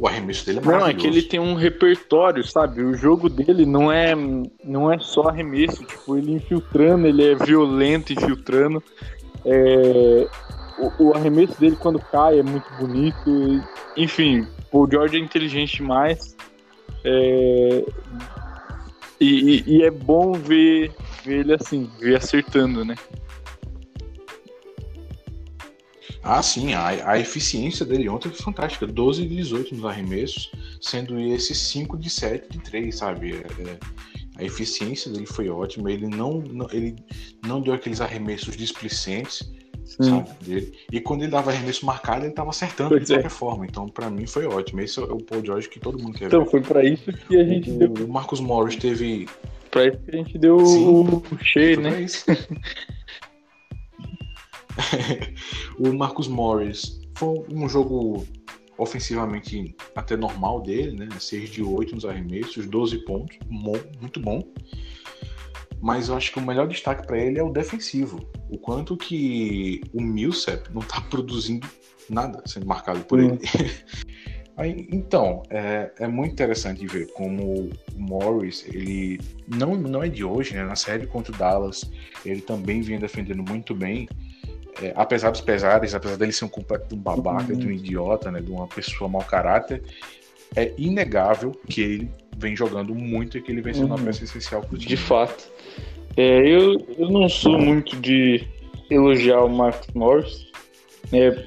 O 0.03 0.09
arremesso 0.09 0.45
dele 0.45 0.59
é. 0.59 0.63
Não, 0.63 0.85
é 0.85 0.93
que 0.93 1.07
ele 1.07 1.23
tem 1.23 1.39
um 1.39 1.55
repertório, 1.55 2.45
sabe? 2.45 2.83
O 2.83 2.93
jogo 2.93 3.29
dele 3.29 3.65
não 3.65 3.91
é, 3.91 4.13
não 4.65 4.93
é 4.93 4.99
só 4.99 5.29
arremesso, 5.29 5.85
tipo, 5.85 6.19
ele 6.19 6.33
infiltrando, 6.33 7.07
ele 7.07 7.25
é 7.25 7.37
violento 7.37 8.13
infiltrando. 8.13 8.83
É, 9.45 10.27
o, 10.99 11.05
o, 11.05 11.15
arremesso 11.15 11.59
dele 11.61 11.77
quando 11.77 12.01
cai 12.01 12.41
é 12.41 12.43
muito 12.43 12.67
bonito. 12.81 13.63
Enfim, 13.97 14.45
o 14.73 14.89
George 14.91 15.17
é 15.17 15.21
inteligente 15.21 15.77
demais. 15.77 16.37
É, 17.05 17.85
e, 19.21 19.63
e, 19.69 19.77
e, 19.77 19.83
é 19.85 19.91
bom 19.91 20.33
ver, 20.33 20.93
ver 21.25 21.41
ele 21.41 21.55
assim, 21.55 21.89
ver 22.01 22.17
acertando, 22.17 22.85
né? 22.85 22.97
Ah, 26.23 26.43
sim, 26.43 26.75
a, 26.75 27.13
a 27.13 27.19
eficiência 27.19 27.85
dele 27.85 28.09
ontem 28.09 28.29
foi 28.29 28.39
fantástica. 28.39 28.87
12 28.87 29.27
de 29.27 29.37
18 29.37 29.75
nos 29.75 29.85
arremessos, 29.85 30.51
sendo 30.81 31.19
esse 31.19 31.55
5 31.55 31.97
de 31.97 32.11
7 32.11 32.49
de 32.51 32.59
3, 32.59 32.95
sabe? 32.95 33.35
É, 33.35 33.69
é, 33.69 33.79
a 34.37 34.45
eficiência 34.45 35.11
dele 35.11 35.27
foi 35.27 35.49
ótima. 35.49 35.91
Ele 35.91 36.09
não, 36.09 36.41
não, 36.41 36.67
ele 36.73 36.97
não 37.47 37.61
deu 37.61 37.75
aqueles 37.75 38.01
arremessos 38.01 38.57
displicentes, 38.57 39.51
sabe? 39.85 40.29
Dele. 40.45 40.73
E 40.91 41.01
quando 41.01 41.23
ele 41.23 41.31
dava 41.31 41.51
arremesso 41.51 41.85
marcado, 41.85 42.25
ele 42.25 42.31
estava 42.31 42.51
acertando 42.51 42.91
pois 42.91 43.03
de 43.03 43.15
qualquer 43.15 43.27
é. 43.27 43.31
forma. 43.31 43.67
Então, 43.67 43.87
para 43.87 44.11
mim, 44.11 44.27
foi 44.27 44.47
ótimo. 44.47 44.81
Esse 44.81 45.01
é 45.01 45.03
o 45.03 45.19
Paul 45.19 45.45
George 45.45 45.69
que 45.69 45.79
todo 45.79 45.99
mundo 45.99 46.19
quer 46.19 46.27
então, 46.27 46.41
ver. 46.41 46.49
Então, 46.49 46.51
foi 46.51 46.61
para 46.61 46.85
isso 46.85 47.13
que 47.13 47.37
a 47.37 47.45
gente 47.45 47.71
o, 47.71 47.79
deu. 47.79 47.93
O 48.07 48.09
Marcus 48.09 48.41
Morris 48.41 48.77
teve. 48.77 49.29
Pra 49.71 49.87
isso 49.87 49.99
que 49.99 50.11
a 50.11 50.17
gente 50.17 50.39
deu 50.39 50.65
Sim, 50.67 50.87
o 50.87 51.23
cheio, 51.43 51.81
né? 51.81 52.05
o 55.79 55.93
Marcus 55.93 56.29
Morris 56.29 57.01
foi 57.17 57.45
um 57.51 57.69
jogo 57.69 58.27
ofensivamente 58.79 59.75
até 59.95 60.17
normal 60.17 60.63
dele, 60.63 60.97
né? 60.97 61.09
6 61.19 61.51
de 61.51 61.63
8 61.63 61.95
nos 61.95 62.05
arremessos, 62.05 62.67
12 62.67 63.05
pontos, 63.05 63.39
bom, 63.47 63.79
muito 64.01 64.21
bom. 64.21 64.43
Mas 65.81 66.09
eu 66.09 66.17
acho 66.17 66.33
que 66.33 66.39
o 66.39 66.43
melhor 66.43 66.69
destaque 66.69 67.07
para 67.07 67.19
ele 67.19 67.39
é 67.39 67.43
o 67.43 67.53
defensivo. 67.53 68.21
O 68.49 68.57
quanto 68.57 68.97
que 68.97 69.81
o 69.93 70.01
Millsap 70.01 70.73
não 70.73 70.81
está 70.81 71.01
produzindo 71.11 71.67
nada 72.09 72.43
sendo 72.47 72.67
marcado 72.67 73.01
por 73.01 73.19
ele. 73.19 73.39
Aí, 74.55 74.87
então, 74.93 75.43
é, 75.49 75.91
é, 75.99 76.07
muito 76.07 76.33
interessante 76.33 76.87
ver 76.87 77.11
como 77.15 77.63
o 77.65 77.71
Morris, 77.97 78.67
ele 78.69 79.19
não, 79.49 79.75
não 79.75 80.03
é 80.03 80.09
de 80.09 80.23
hoje, 80.23 80.55
né? 80.55 80.63
Na 80.63 80.77
série 80.77 81.07
contra 81.07 81.35
o 81.35 81.37
Dallas, 81.37 81.91
ele 82.25 82.43
também 82.43 82.83
vinha 82.83 83.01
defendendo 83.01 83.43
muito 83.43 83.75
bem 83.75 84.07
é, 84.81 84.93
apesar 84.97 85.31
dos 85.31 85.41
pesares, 85.41 85.95
apesar 85.95 86.17
dele 86.17 86.33
ser 86.33 86.45
um 86.45 86.49
completo 86.49 86.97
babaca, 86.97 87.53
uhum. 87.53 87.59
de 87.59 87.67
um 87.67 87.71
idiota, 87.71 88.31
né, 88.31 88.41
de 88.41 88.51
uma 88.51 88.67
pessoa 88.67 89.09
mau 89.09 89.23
caráter, 89.23 89.83
é 90.57 90.73
inegável 90.79 91.53
que 91.69 91.81
ele 91.81 92.11
vem 92.37 92.57
jogando 92.57 92.95
muito 92.95 93.37
e 93.37 93.43
que 93.43 93.51
ele 93.51 93.61
vem 93.61 93.75
sendo 93.75 93.91
uhum. 93.91 93.97
uma 93.97 94.05
peça 94.05 94.25
essencial 94.25 94.63
pro 94.63 94.79
time. 94.79 94.89
De 94.89 94.97
fato. 94.97 95.51
É, 96.17 96.41
eu, 96.41 96.79
eu 96.99 97.11
não 97.11 97.29
sou 97.29 97.59
muito 97.59 97.97
de 97.97 98.47
elogiar 98.91 99.43
o 99.45 99.49
Marcos 99.49 99.89
Morris, 99.95 100.47
é, 101.13 101.47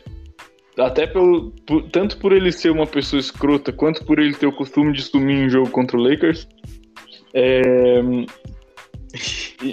até 0.78 1.08
pelo, 1.08 1.52
por, 1.66 1.84
tanto 1.90 2.18
por 2.18 2.34
ele 2.34 2.52
ser 2.52 2.70
uma 2.70 2.88
pessoa 2.88 3.20
escrota, 3.20 3.72
quanto 3.72 4.04
por 4.06 4.20
ele 4.20 4.34
ter 4.36 4.48
o 4.48 4.52
costume 4.52 4.94
de 4.94 5.02
sumir 5.02 5.38
em 5.38 5.50
jogo 5.50 5.70
contra 5.70 5.98
o 5.98 6.02
Lakers. 6.02 6.48
É... 7.34 8.02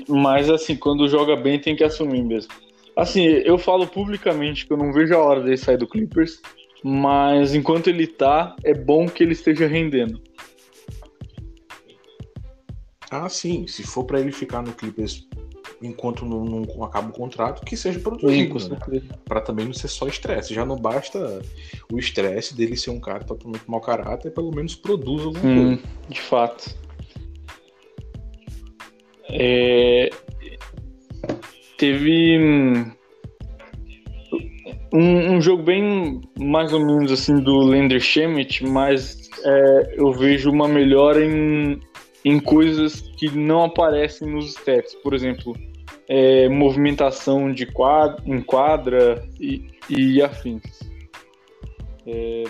Mas 0.08 0.48
assim, 0.48 0.76
quando 0.76 1.08
joga 1.08 1.36
bem 1.36 1.58
tem 1.58 1.74
que 1.74 1.82
assumir 1.82 2.22
mesmo. 2.22 2.52
Assim, 2.96 3.22
eu 3.22 3.56
falo 3.56 3.86
publicamente 3.86 4.66
que 4.66 4.72
eu 4.72 4.76
não 4.76 4.92
vejo 4.92 5.14
a 5.14 5.18
hora 5.18 5.40
dele 5.40 5.56
sair 5.56 5.78
do 5.78 5.86
Clippers, 5.86 6.40
mas 6.84 7.54
enquanto 7.54 7.88
ele 7.88 8.06
tá, 8.06 8.54
é 8.62 8.74
bom 8.74 9.08
que 9.08 9.22
ele 9.22 9.32
esteja 9.32 9.66
rendendo. 9.66 10.20
Ah, 13.10 13.28
sim. 13.28 13.66
Se 13.66 13.82
for 13.82 14.04
para 14.04 14.20
ele 14.20 14.32
ficar 14.32 14.62
no 14.62 14.72
Clippers 14.72 15.26
enquanto 15.82 16.24
não, 16.24 16.44
não 16.44 16.84
acaba 16.84 17.08
o 17.08 17.12
contrato, 17.12 17.64
que 17.64 17.76
seja 17.76 17.98
produzido, 17.98 18.68
né? 18.68 18.78
Para 19.24 19.40
também 19.40 19.66
não 19.66 19.72
ser 19.72 19.88
só 19.88 20.06
estresse. 20.06 20.54
Já 20.54 20.64
não 20.64 20.76
basta 20.76 21.42
o 21.92 21.98
estresse 21.98 22.54
dele 22.56 22.76
ser 22.76 22.90
um 22.90 23.00
cara 23.00 23.24
totalmente 23.24 23.64
mau 23.68 23.80
caráter, 23.80 24.30
pelo 24.32 24.54
menos 24.54 24.74
produz 24.74 25.24
alguma 25.24 25.44
hum, 25.44 25.76
coisa. 25.76 25.82
De 26.08 26.20
fato. 26.20 26.76
É... 29.28 30.10
Teve 31.82 32.38
um, 34.92 35.34
um, 35.34 35.40
jogo 35.40 35.64
bem 35.64 36.20
mais 36.38 36.72
ou 36.72 36.78
menos 36.78 37.10
assim 37.10 37.40
do 37.40 37.58
Lender 37.58 38.00
Schmidt, 38.00 38.64
mas 38.64 39.28
é, 39.44 39.96
eu 39.96 40.12
vejo 40.12 40.48
uma 40.48 40.68
melhora 40.68 41.24
em, 41.24 41.80
em 42.24 42.38
coisas 42.38 43.00
que 43.18 43.36
não 43.36 43.64
aparecem 43.64 44.28
nos 44.28 44.50
stats. 44.50 44.94
Por 45.02 45.12
exemplo, 45.12 45.56
é, 46.06 46.48
movimentação 46.48 47.52
de 47.52 47.66
quadra, 47.66 48.22
em 48.26 48.40
quadra 48.40 49.28
e, 49.40 49.66
e 49.90 50.22
afins. 50.22 50.62
É, 52.06 52.44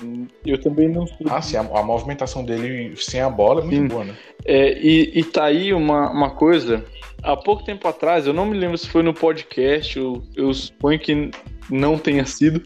eu 0.46 0.58
também 0.60 0.88
não 0.88 1.06
sei. 1.06 1.26
Ah, 1.28 1.42
sim, 1.42 1.56
a, 1.56 1.60
a, 1.60 1.82
movimentação 1.82 2.44
dele 2.44 2.94
sem 2.96 3.20
a 3.20 3.28
bola 3.28 3.60
é 3.60 3.64
muito 3.64 3.76
sim. 3.76 3.88
boa, 3.88 4.04
né? 4.04 4.16
É, 4.44 4.78
e, 4.78 5.18
e 5.18 5.24
tá 5.24 5.44
aí 5.44 5.74
uma, 5.74 6.10
uma 6.10 6.30
coisa. 6.30 6.84
Há 7.22 7.36
pouco 7.36 7.64
tempo 7.64 7.86
atrás, 7.86 8.26
eu 8.26 8.32
não 8.32 8.46
me 8.46 8.56
lembro 8.56 8.76
se 8.76 8.88
foi 8.88 9.02
no 9.02 9.14
podcast, 9.14 9.96
eu, 9.96 10.22
eu 10.34 10.52
suponho 10.52 10.98
que 10.98 11.30
não 11.70 11.96
tenha 11.96 12.24
sido, 12.24 12.60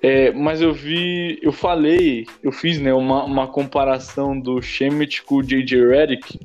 é, 0.00 0.32
mas 0.32 0.62
eu 0.62 0.72
vi, 0.72 1.38
eu 1.42 1.52
falei, 1.52 2.24
eu 2.42 2.50
fiz 2.52 2.78
né, 2.78 2.94
uma, 2.94 3.24
uma 3.24 3.46
comparação 3.46 4.38
do 4.38 4.62
Shemet 4.62 5.22
com 5.24 5.36
o 5.36 5.42
J.J. 5.42 5.88
Redick, 5.88 6.40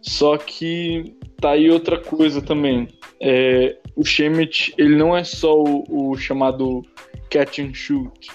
só 0.00 0.36
que 0.36 1.16
tá 1.40 1.50
aí 1.50 1.68
outra 1.68 1.98
coisa 1.98 2.40
também. 2.40 2.86
É, 3.20 3.76
o 3.96 4.04
Shemet, 4.04 4.72
ele 4.78 4.94
não 4.94 5.16
é 5.16 5.24
só 5.24 5.60
o, 5.60 6.10
o 6.10 6.16
chamado 6.16 6.84
catch 7.28 7.58
and 7.58 7.74
shoot. 7.74 8.30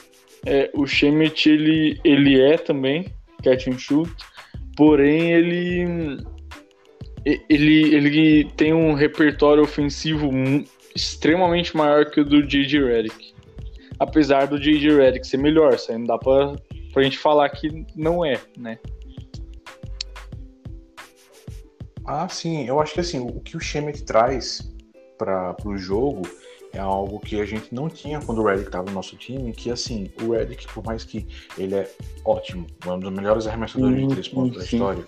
É, 0.45 0.69
o 0.73 0.85
Shemet, 0.85 1.49
ele, 1.49 1.99
ele 2.03 2.39
é 2.39 2.57
também 2.57 3.05
catch 3.43 3.67
and 3.67 3.77
shoot, 3.77 4.11
porém 4.75 5.31
ele, 5.31 6.17
ele, 7.49 7.95
ele 7.95 8.45
tem 8.55 8.73
um 8.73 8.93
repertório 8.93 9.63
ofensivo 9.63 10.29
extremamente 10.95 11.75
maior 11.75 12.09
que 12.09 12.21
o 12.21 12.25
do 12.25 12.41
J.J. 12.41 12.83
Redick. 12.83 13.33
Apesar 13.99 14.47
do 14.47 14.59
J.J. 14.59 14.95
Redick 14.95 15.27
ser 15.27 15.37
melhor, 15.37 15.73
isso 15.73 15.91
aí 15.91 15.97
não 15.97 16.05
dá 16.05 16.17
pra, 16.17 16.55
pra 16.93 17.03
gente 17.03 17.17
falar 17.17 17.49
que 17.49 17.85
não 17.95 18.25
é, 18.25 18.39
né? 18.57 18.79
Ah, 22.05 22.27
sim. 22.29 22.65
Eu 22.65 22.79
acho 22.79 22.93
que 22.93 23.01
assim, 23.01 23.19
o 23.19 23.41
que 23.41 23.57
o 23.57 23.59
Shemet 23.59 24.05
traz 24.05 24.73
para 25.17 25.55
o 25.65 25.77
jogo 25.77 26.21
é 26.73 26.79
algo 26.79 27.19
que 27.19 27.39
a 27.39 27.45
gente 27.45 27.73
não 27.73 27.89
tinha 27.89 28.19
quando 28.21 28.41
o 28.41 28.45
Redick 28.45 28.67
estava 28.67 28.87
no 28.87 28.93
nosso 28.93 29.15
time, 29.15 29.51
que 29.53 29.71
assim, 29.71 30.11
o 30.21 30.31
Redick, 30.31 30.67
por 30.73 30.83
mais 30.83 31.03
que 31.03 31.25
ele 31.57 31.75
é 31.75 31.91
ótimo, 32.23 32.67
um 32.85 32.99
dos 32.99 33.11
melhores 33.11 33.47
arremessadores 33.47 33.99
de 33.99 34.07
três 34.07 34.27
pontos 34.27 34.57
da 34.57 34.63
história, 34.63 35.03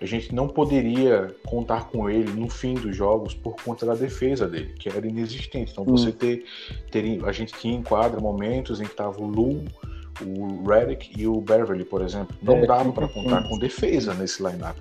a 0.00 0.06
gente 0.06 0.34
não 0.34 0.48
poderia 0.48 1.34
contar 1.44 1.88
com 1.88 2.08
ele 2.08 2.30
no 2.32 2.48
fim 2.48 2.74
dos 2.74 2.96
jogos 2.96 3.34
por 3.34 3.56
conta 3.56 3.84
da 3.84 3.94
defesa 3.94 4.46
dele, 4.46 4.74
que 4.78 4.88
era 4.88 5.06
inexistente. 5.06 5.72
Então 5.72 5.84
você 5.84 6.12
ter, 6.12 6.44
ter 6.90 7.24
a 7.24 7.32
gente 7.32 7.52
tinha 7.54 7.74
em 7.74 7.82
quadra 7.82 8.20
momentos 8.20 8.80
em 8.80 8.84
que 8.84 8.94
tava 8.94 9.20
o 9.20 9.26
Lu, 9.26 9.64
o 10.24 10.68
Redick 10.68 11.10
e 11.16 11.26
o 11.26 11.40
Beverly, 11.40 11.84
por 11.84 12.02
exemplo. 12.02 12.36
Não 12.42 12.58
é, 12.58 12.66
dava 12.66 12.92
para 12.92 13.08
contar 13.08 13.42
com 13.48 13.58
defesa 13.58 14.14
nesse 14.14 14.42
lineup. 14.42 14.76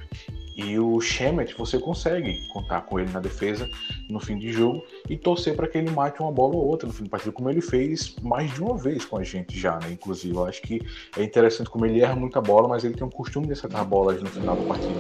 E 0.58 0.80
o 0.80 1.00
Shemet, 1.00 1.54
você 1.56 1.78
consegue 1.78 2.48
contar 2.48 2.82
com 2.82 3.00
ele 3.00 3.12
na 3.12 3.20
defesa 3.20 3.70
no 4.10 4.20
fim 4.20 4.40
de 4.40 4.52
jogo 4.52 4.84
e 5.08 5.16
torcer 5.16 5.56
para 5.56 5.68
que 5.68 5.78
ele 5.78 5.92
mate 5.92 6.20
uma 6.20 6.32
bola 6.32 6.56
ou 6.56 6.66
outra 6.66 6.88
no 6.88 6.94
fim 6.94 7.04
do 7.04 7.10
partido, 7.12 7.32
como 7.32 7.48
ele 7.48 7.62
fez 7.62 8.16
mais 8.24 8.52
de 8.52 8.64
uma 8.64 8.76
vez 8.76 9.06
com 9.06 9.18
a 9.18 9.24
gente 9.24 9.58
já, 9.58 9.78
né? 9.78 9.92
Inclusive, 9.92 10.36
eu 10.36 10.46
acho 10.46 10.60
que 10.64 10.82
é 11.16 11.24
interessante 11.24 11.70
como 11.70 11.86
ele 11.86 12.02
erra 12.02 12.16
muita 12.16 12.42
bola, 12.42 12.68
mas 12.68 12.84
ele 12.84 12.96
tem 12.96 13.06
um 13.06 13.10
costume 13.10 13.46
de 13.46 13.54
acertar 13.54 13.86
bolas 13.86 14.20
no 14.20 14.28
final 14.28 14.56
do 14.56 14.64
partido. 14.64 15.00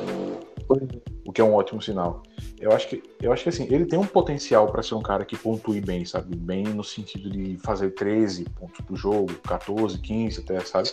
O 1.25 1.31
que 1.31 1.41
é 1.41 1.43
um 1.43 1.55
ótimo 1.55 1.81
sinal. 1.81 2.21
Eu 2.59 2.71
acho 2.71 2.89
que, 2.89 3.01
eu 3.19 3.33
acho 3.33 3.41
que 3.41 3.49
assim, 3.49 3.67
ele 3.71 3.85
tem 3.85 3.97
um 3.97 4.05
potencial 4.05 4.71
para 4.71 4.83
ser 4.83 4.93
um 4.93 5.01
cara 5.01 5.25
que 5.25 5.35
pontue 5.35 5.81
bem, 5.81 6.05
sabe? 6.05 6.35
Bem 6.35 6.65
no 6.65 6.83
sentido 6.83 7.31
de 7.31 7.57
fazer 7.63 7.91
13 7.91 8.45
pontos 8.59 8.79
por 8.85 8.95
jogo, 8.95 9.33
14, 9.47 9.97
15 9.97 10.41
até, 10.41 10.59
sabe? 10.59 10.89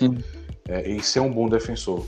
É, 0.68 0.88
e 0.88 1.02
ser 1.02 1.20
um 1.20 1.30
bom 1.30 1.50
defensor. 1.50 2.06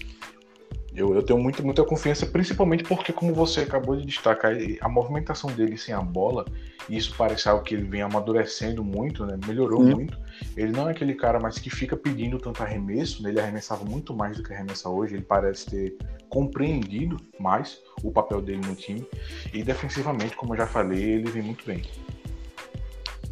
Eu, 0.97 1.15
eu 1.15 1.23
tenho 1.23 1.39
muito, 1.39 1.63
muita 1.63 1.85
confiança, 1.85 2.25
principalmente 2.25 2.83
porque, 2.83 3.13
como 3.13 3.35
você 3.35 3.61
acabou 3.61 3.95
de 3.97 4.07
destacar, 4.07 4.57
a 4.81 4.89
movimentação 4.89 5.53
dele 5.53 5.77
sem 5.77 5.95
a 5.95 6.01
bola, 6.01 6.47
e 6.89 6.97
isso 6.97 7.15
parece 7.19 7.47
algo 7.51 7.63
que 7.63 7.75
ele 7.75 7.85
vem 7.85 8.01
amadurecendo 8.01 8.83
muito, 8.83 9.27
né? 9.27 9.39
melhorou 9.47 9.83
hum. 9.83 9.91
muito. 9.91 10.19
Ele 10.57 10.73
não 10.73 10.89
é 10.89 10.93
aquele 10.93 11.15
cara 11.15 11.39
mais 11.39 11.59
que 11.59 11.69
fica 11.69 11.97
pedindo 11.99 12.39
tanto 12.39 12.63
arremesso, 12.63 13.23
né? 13.23 13.29
ele 13.29 13.41
arremessava 13.41 13.85
muito 13.85 14.15
mais 14.15 14.39
do 14.39 14.43
que 14.43 14.55
arremessa 14.55 14.89
hoje, 14.89 15.17
ele 15.17 15.23
parece 15.23 15.67
ter 15.67 15.97
compreendido 16.31 17.19
mais 17.39 17.79
o 18.03 18.11
papel 18.11 18.41
dele 18.41 18.63
no 18.67 18.75
time, 18.75 19.07
e 19.53 19.63
defensivamente, 19.63 20.35
como 20.35 20.55
eu 20.55 20.59
já 20.59 20.67
falei, 20.67 21.03
ele 21.03 21.31
vem 21.31 21.43
muito 21.43 21.67
bem. 21.67 21.83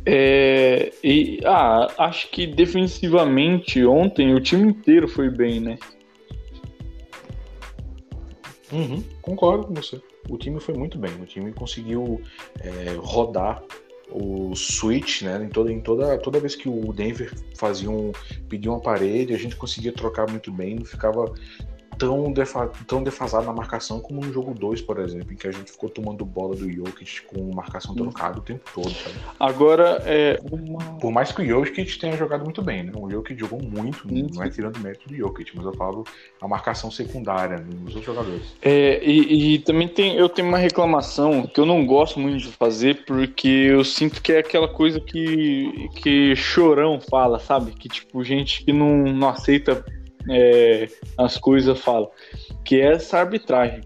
É, 0.06 0.92
e, 1.02 1.40
ah, 1.46 1.88
acho 1.96 2.30
que 2.30 2.46
defensivamente 2.46 3.82
ontem 3.86 4.34
o 4.34 4.40
time 4.40 4.68
inteiro 4.68 5.08
foi 5.08 5.30
bem, 5.30 5.60
né? 5.60 5.78
Uhum, 8.72 9.02
concordo 9.20 9.66
com 9.66 9.74
você. 9.74 10.00
O 10.28 10.36
time 10.38 10.58
foi 10.60 10.74
muito 10.74 10.98
bem. 10.98 11.12
O 11.20 11.26
time 11.26 11.52
conseguiu 11.52 12.20
é, 12.60 12.94
rodar 12.98 13.62
o 14.10 14.54
switch, 14.54 15.22
né? 15.22 15.42
Em 15.42 15.48
toda, 15.48 15.72
em 15.72 15.80
toda, 15.80 16.18
toda 16.18 16.40
vez 16.40 16.54
que 16.54 16.68
o 16.68 16.92
Denver 16.92 17.32
fazia 17.56 17.90
um, 17.90 18.12
pedia 18.48 18.70
uma 18.70 18.80
parede, 18.80 19.34
a 19.34 19.38
gente 19.38 19.56
conseguia 19.56 19.92
trocar 19.92 20.28
muito 20.30 20.52
bem, 20.52 20.76
não 20.76 20.84
ficava 20.84 21.32
tão, 21.98 22.32
defa 22.32 22.70
tão 22.86 23.02
defasado 23.02 23.46
na 23.46 23.52
marcação 23.52 24.00
como 24.00 24.20
no 24.20 24.32
jogo 24.32 24.54
2, 24.54 24.82
por 24.82 24.98
exemplo, 25.00 25.32
em 25.32 25.36
que 25.36 25.46
a 25.46 25.52
gente 25.52 25.72
ficou 25.72 25.88
tomando 25.88 26.24
bola 26.24 26.54
do 26.54 26.70
Jokic 26.70 27.22
com 27.22 27.54
marcação 27.54 27.94
trocada 27.94 28.38
o 28.38 28.42
tempo 28.42 28.68
todo, 28.74 28.90
sabe? 28.90 29.16
Agora, 29.38 30.02
é 30.04 30.38
uma... 30.50 30.98
Por 30.98 31.10
mais 31.10 31.32
que 31.32 31.42
o 31.42 31.46
Jokic 31.46 31.98
tenha 31.98 32.16
jogado 32.16 32.44
muito 32.44 32.62
bem, 32.62 32.84
né? 32.84 32.92
O 32.94 33.10
Jokic 33.10 33.38
jogou 33.38 33.60
muito, 33.62 34.06
não 34.06 34.42
é 34.42 34.50
tirando 34.50 34.78
mérito 34.78 35.08
do 35.08 35.16
Jokic, 35.16 35.52
mas 35.54 35.64
eu 35.64 35.74
falo 35.74 36.04
a 36.40 36.48
marcação 36.48 36.90
secundária 36.90 37.58
nos 37.58 37.94
outros 37.94 38.04
jogadores. 38.04 38.54
É, 38.62 39.02
e, 39.04 39.54
e 39.54 39.58
também 39.60 39.88
tem, 39.88 40.16
eu 40.16 40.28
tenho 40.28 40.48
uma 40.48 40.58
reclamação 40.58 41.46
que 41.46 41.60
eu 41.60 41.66
não 41.66 41.86
gosto 41.86 42.18
muito 42.18 42.38
de 42.38 42.52
fazer, 42.52 43.04
porque 43.04 43.48
eu 43.48 43.84
sinto 43.84 44.22
que 44.22 44.32
é 44.32 44.38
aquela 44.38 44.68
coisa 44.68 45.00
que, 45.00 45.88
que 45.96 46.34
chorão 46.36 47.00
fala, 47.00 47.38
sabe? 47.38 47.72
Que, 47.72 47.88
tipo, 47.88 48.22
gente 48.24 48.64
que 48.64 48.72
não, 48.72 49.04
não 49.04 49.28
aceita 49.28 49.84
é, 50.30 50.88
as 51.18 51.36
coisas 51.36 51.78
falam, 51.80 52.10
que 52.64 52.80
é 52.80 52.92
essa 52.92 53.18
arbitragem. 53.18 53.82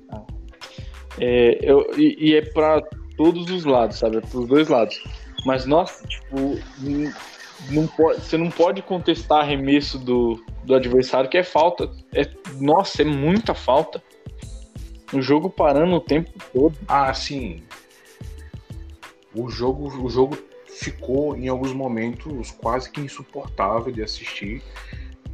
É, 1.20 1.59
eu, 1.62 1.90
e, 1.96 2.31
e, 2.31 2.37
é 2.37 2.42
para 2.42 2.81
todos 3.16 3.51
os 3.51 3.64
lados, 3.64 3.98
sabe? 3.98 4.18
É 4.18 4.20
para 4.20 4.38
os 4.38 4.46
dois 4.46 4.68
lados. 4.68 5.03
Mas, 5.44 5.66
nossa, 5.66 6.07
tipo, 6.07 6.59
não 7.70 7.87
pode, 7.87 8.20
você 8.20 8.37
não 8.37 8.51
pode 8.51 8.83
contestar 8.83 9.40
arremesso 9.40 9.98
do, 9.98 10.42
do 10.64 10.74
adversário, 10.74 11.29
que 11.29 11.38
é 11.38 11.42
falta. 11.42 11.90
É, 12.12 12.29
nossa, 12.61 13.03
é 13.03 13.05
muita 13.05 13.55
falta. 13.55 14.03
O 15.12 15.20
jogo 15.20 15.48
parando 15.48 15.96
o 15.96 16.01
tempo 16.01 16.31
todo. 16.53 16.77
Ah, 16.87 17.12
sim. 17.14 17.62
O 19.35 19.48
jogo, 19.48 19.88
o 20.05 20.09
jogo 20.09 20.38
ficou, 20.66 21.37
em 21.37 21.48
alguns 21.48 21.72
momentos, 21.72 22.51
quase 22.53 22.90
que 22.90 23.01
insuportável 23.01 23.92
de 23.92 24.03
assistir 24.03 24.62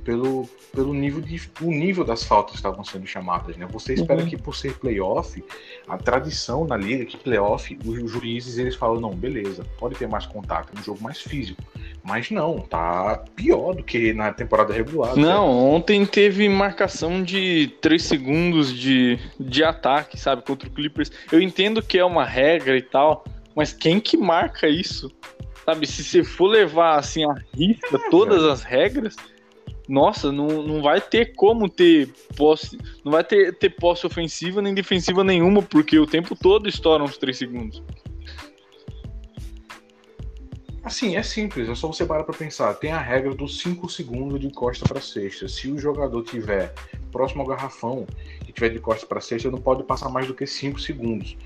pelo, 0.05 0.49
pelo 0.73 0.93
nível, 0.93 1.21
de, 1.21 1.41
o 1.61 1.71
nível 1.71 2.05
das 2.05 2.25
faltas 2.25 2.53
que 2.53 2.57
estavam 2.57 2.85
sendo 2.85 3.07
chamadas. 3.07 3.57
Né? 3.57 3.67
Você 3.71 3.95
espera 3.95 4.21
uhum. 4.21 4.29
que, 4.29 4.37
por 4.37 4.55
ser 4.55 4.75
playoff, 4.79 5.43
a 5.89 5.97
tradição 5.97 6.67
na 6.67 6.77
liga 6.77 7.05
que 7.05 7.17
playoff, 7.17 7.77
os 7.85 8.11
juízes 8.11 8.59
eles 8.59 8.75
falam: 8.75 9.01
não, 9.01 9.11
beleza, 9.11 9.65
pode 9.79 9.95
ter 9.97 10.07
mais 10.07 10.27
contato, 10.27 10.73
é 10.77 10.79
um 10.79 10.83
jogo 10.83 11.03
mais 11.03 11.21
físico. 11.21 11.63
Mas 12.03 12.31
não, 12.31 12.59
tá 12.59 13.25
pior 13.35 13.75
do 13.75 13.83
que 13.83 14.13
na 14.13 14.33
temporada 14.33 14.75
regular. 14.75 15.17
Não, 15.17 15.49
ontem 15.49 16.05
teve 16.05 16.49
marcação 16.49 17.23
de 17.23 17.73
3 17.81 18.03
segundos 18.03 18.73
de, 18.73 19.19
de 19.41 19.65
ataque, 19.65 20.21
sabe, 20.21 20.43
contra 20.43 20.69
o 20.69 20.71
Clippers. 20.71 21.11
Eu 21.33 21.41
entendo 21.41 21.83
que 21.83 21.99
é 21.99 22.05
uma 22.05 22.25
regra 22.25 22.77
e 22.77 22.83
tal, 22.83 23.25
mas 23.57 23.73
quem 23.73 23.99
que 23.99 24.19
marca 24.19 24.69
isso? 24.69 25.11
Sabe, 25.65 25.87
se 25.87 26.05
você 26.05 26.23
for 26.23 26.49
levar 26.49 26.99
assim 26.99 27.25
a 27.25 27.35
risca 27.57 27.97
é, 27.97 28.11
todas 28.11 28.43
velho. 28.43 28.53
as 28.53 28.63
regras, 28.63 29.17
nossa, 29.89 30.33
não, 30.33 30.63
não 30.63 30.83
vai 30.83 31.01
ter 31.01 31.35
como 31.35 31.69
ter 31.69 32.09
posse. 32.37 32.79
Não 33.05 33.13
vai 33.13 33.23
ter, 33.23 33.57
ter 33.59 33.71
posse 33.71 34.07
ofensiva 34.07 34.63
nem 34.63 34.75
defensiva 34.75 35.23
nenhuma, 35.23 35.63
porque 35.63 35.99
o 35.99 36.07
tempo 36.07 36.35
todo 36.35 36.69
estoura 36.69 37.05
uns 37.05 37.19
3 37.19 37.37
segundos. 37.37 37.83
Assim, 40.83 41.17
é 41.17 41.23
simples, 41.23 41.69
é 41.69 41.75
só 41.75 41.87
você 41.87 42.05
parar 42.05 42.25
para 42.25 42.37
pensar. 42.37 42.75
Tem 42.75 42.93
a 42.93 43.01
regra 43.01 43.35
dos 43.35 43.59
5 43.61 43.89
segundos 43.89 44.39
de 44.39 44.51
costa 44.51 44.87
para 44.87 45.01
cesta. 45.01 45.49
Se 45.49 45.71
o 45.71 45.79
jogador 45.79 46.23
tiver 46.23 46.75
próximo 47.11 47.43
ao 47.43 47.49
garrafão 47.49 48.07
e 48.47 48.53
tiver 48.53 48.69
de 48.69 48.79
costa 48.79 49.07
para 49.07 49.21
cesta, 49.21 49.51
não 49.51 49.61
pode 49.61 49.83
passar 49.85 50.11
mais 50.11 50.27
do 50.27 50.35
que 50.35 50.47
5 50.47 50.79
segundos. 50.79 51.37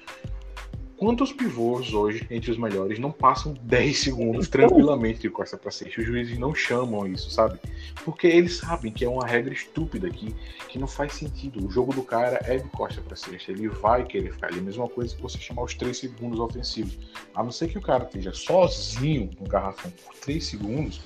Quantos 0.99 1.33
pivôs 1.33 1.95
hoje, 1.95 2.27
entre 2.29 2.51
os 2.51 2.59
melhores, 2.59 2.99
não 2.99 3.13
passam 3.13 3.55
10 3.63 4.01
segundos 4.01 4.49
tranquilamente 4.49 5.21
de 5.21 5.31
costa 5.31 5.57
para 5.57 5.71
cesta? 5.71 6.01
Os 6.01 6.05
juízes 6.05 6.37
não 6.41 6.53
chamam 6.53 7.07
isso, 7.07 7.31
sabe? 7.31 7.57
Porque 8.05 8.27
eles 8.27 8.57
sabem 8.57 8.91
que 8.91 9.05
é 9.05 9.09
uma 9.09 9.25
regra 9.25 9.55
estúpida 9.55 10.11
que, 10.11 10.35
que 10.69 10.77
não 10.77 10.89
faz 10.89 11.13
sentido. 11.13 11.65
O 11.65 11.71
jogo 11.71 11.95
do 11.95 12.03
cara 12.03 12.41
é 12.43 12.57
de 12.57 12.69
costa 12.71 13.01
para 13.01 13.15
cesta. 13.15 13.53
Ele 13.53 13.69
vai 13.69 14.05
querer 14.05 14.33
ficar 14.33 14.49
ali. 14.49 14.61
Mesma 14.61 14.89
coisa 14.89 15.15
que 15.15 15.23
você 15.23 15.39
chamar 15.39 15.63
os 15.63 15.75
3 15.75 15.97
segundos 15.97 16.41
ofensivos. 16.41 16.99
A 17.33 17.45
não 17.45 17.53
ser 17.53 17.69
que 17.69 17.79
o 17.79 17.83
cara 17.83 18.03
esteja 18.03 18.33
sozinho 18.33 19.31
no 19.39 19.47
garrafão 19.47 19.93
por 20.05 20.17
3 20.17 20.45
segundos, 20.45 21.01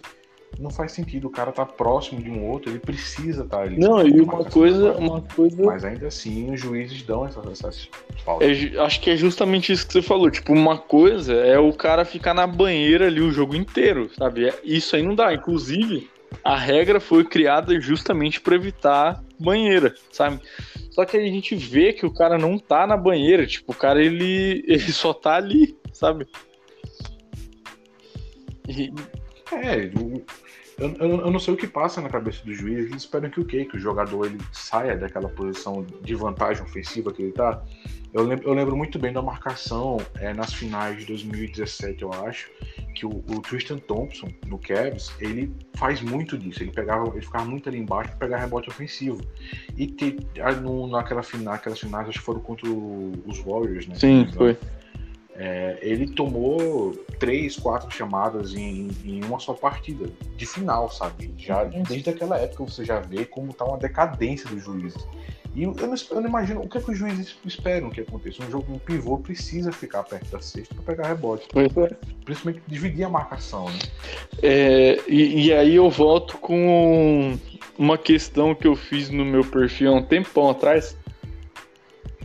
não 0.58 0.70
faz 0.70 0.92
sentido. 0.92 1.26
O 1.26 1.30
cara 1.30 1.52
tá 1.52 1.64
próximo 1.64 2.20
de 2.20 2.30
um 2.30 2.46
outro, 2.46 2.70
ele 2.70 2.78
precisa 2.78 3.42
estar 3.42 3.58
tá 3.58 3.62
ali. 3.62 3.78
Não, 3.78 4.06
e 4.06 4.20
uma 4.20 4.44
coisa, 4.44 4.92
uma 4.92 5.20
coisa. 5.20 5.62
Mas 5.62 5.84
ainda 5.84 6.06
assim, 6.06 6.52
os 6.52 6.60
juízes 6.60 7.02
dão 7.02 7.26
essas, 7.26 7.46
essas 7.46 7.88
faltas. 8.24 8.48
É, 8.48 8.78
acho 8.78 9.00
que 9.00 9.10
é 9.10 9.16
justamente 9.16 9.72
isso 9.72 9.86
que 9.86 9.92
você 9.92 10.02
falou. 10.02 10.30
Tipo, 10.30 10.52
uma 10.52 10.78
coisa 10.78 11.34
é 11.34 11.58
o 11.58 11.72
cara 11.72 12.04
ficar 12.04 12.34
na 12.34 12.46
banheira 12.46 13.06
ali 13.06 13.20
o 13.20 13.32
jogo 13.32 13.54
inteiro, 13.54 14.10
sabe? 14.16 14.48
É, 14.48 14.54
isso 14.64 14.96
aí 14.96 15.02
não 15.02 15.14
dá. 15.14 15.32
Inclusive, 15.32 16.10
a 16.44 16.56
regra 16.56 17.00
foi 17.00 17.24
criada 17.24 17.78
justamente 17.80 18.40
para 18.40 18.54
evitar 18.54 19.22
banheira, 19.38 19.94
sabe? 20.10 20.40
Só 20.90 21.04
que 21.04 21.16
a 21.16 21.20
gente 21.20 21.54
vê 21.56 21.92
que 21.92 22.06
o 22.06 22.12
cara 22.12 22.38
não 22.38 22.58
tá 22.58 22.86
na 22.86 22.96
banheira, 22.96 23.46
tipo, 23.46 23.72
o 23.72 23.74
cara 23.74 24.02
ele, 24.02 24.64
ele 24.68 24.92
só 24.92 25.12
tá 25.12 25.36
ali, 25.36 25.76
sabe? 25.92 26.26
E... 28.68 28.92
É, 29.52 29.90
eu, 30.78 30.94
eu, 30.98 31.20
eu, 31.20 31.30
não 31.30 31.38
sei 31.38 31.54
o 31.54 31.56
que 31.56 31.66
passa 31.66 32.00
na 32.00 32.08
cabeça 32.08 32.44
do 32.44 32.52
juiz. 32.54 32.86
Eles 32.86 33.02
esperam 33.02 33.30
que 33.30 33.40
o 33.40 33.44
quê? 33.44 33.64
Que 33.64 33.76
o 33.76 33.80
jogador 33.80 34.26
ele 34.26 34.38
saia 34.52 34.96
daquela 34.96 35.28
posição 35.28 35.84
de 36.02 36.14
vantagem 36.14 36.62
ofensiva 36.62 37.12
que 37.12 37.22
ele 37.22 37.32
tá. 37.32 37.62
Eu 38.12 38.24
lembro, 38.24 38.48
eu 38.48 38.52
lembro 38.52 38.76
muito 38.76 38.98
bem 38.98 39.12
da 39.12 39.22
marcação 39.22 39.98
é, 40.20 40.34
nas 40.34 40.52
finais 40.52 40.98
de 40.98 41.06
2017, 41.06 42.02
eu 42.02 42.12
acho, 42.12 42.50
que 42.94 43.06
o, 43.06 43.24
o, 43.26 43.40
Tristan 43.40 43.78
Thompson, 43.78 44.28
no 44.46 44.58
Cavs, 44.58 45.10
ele 45.18 45.54
faz 45.74 46.02
muito 46.02 46.36
disso. 46.36 46.62
Ele 46.62 46.72
pegava, 46.72 47.08
ele 47.08 47.22
ficava 47.22 47.44
muito 47.46 47.68
ali 47.70 47.78
embaixo 47.78 48.10
para 48.10 48.18
pegar 48.18 48.38
rebote 48.38 48.68
ofensivo. 48.68 49.20
E 49.76 49.86
te, 49.86 50.18
no, 50.62 50.86
naquela 50.88 51.22
final, 51.22 51.54
aquelas 51.54 51.80
finais, 51.80 52.08
acho 52.08 52.18
que 52.18 52.24
foram 52.24 52.40
contra 52.40 52.68
os 52.68 53.38
Warriors, 53.38 53.86
né? 53.86 53.94
Sim, 53.94 54.28
foi. 54.34 54.58
É, 55.44 55.76
ele 55.82 56.06
tomou 56.06 56.92
três, 57.18 57.56
quatro 57.56 57.90
chamadas 57.90 58.54
em, 58.54 58.92
em, 59.04 59.24
uma 59.24 59.40
só 59.40 59.52
partida, 59.52 60.08
de 60.36 60.46
final, 60.46 60.88
sabe? 60.88 61.34
Já, 61.36 61.64
desde 61.64 62.10
aquela 62.10 62.38
época 62.38 62.62
você 62.62 62.84
já 62.84 63.00
vê 63.00 63.24
como 63.24 63.52
tá 63.52 63.64
uma 63.64 63.76
decadência 63.76 64.48
dos 64.48 64.62
juízes. 64.62 65.04
E 65.52 65.64
eu 65.64 65.74
não, 65.74 65.94
eu 66.10 66.20
não 66.20 66.28
imagino 66.28 66.60
o 66.60 66.68
que, 66.68 66.78
é 66.78 66.80
que 66.80 66.92
os 66.92 66.96
juízes 66.96 67.36
esperam 67.44 67.90
que 67.90 68.02
aconteça. 68.02 68.40
Um 68.44 68.50
jogo 68.52 68.72
um 68.72 68.78
pivô 68.78 69.18
precisa 69.18 69.72
ficar 69.72 70.04
perto 70.04 70.30
da 70.30 70.40
cesta 70.40 70.76
para 70.76 70.94
pegar 70.94 71.08
rebote. 71.08 71.48
É. 71.56 71.94
Principalmente 72.24 72.62
dividir 72.68 73.02
a 73.02 73.08
marcação, 73.08 73.64
né? 73.68 73.78
É, 74.40 75.00
e, 75.08 75.46
e 75.46 75.52
aí 75.52 75.74
eu 75.74 75.90
volto 75.90 76.38
com 76.38 77.36
uma 77.76 77.98
questão 77.98 78.54
que 78.54 78.68
eu 78.68 78.76
fiz 78.76 79.10
no 79.10 79.24
meu 79.24 79.44
perfil 79.44 79.92
há 79.92 79.96
um 79.96 80.04
tempão 80.04 80.50
atrás 80.50 80.96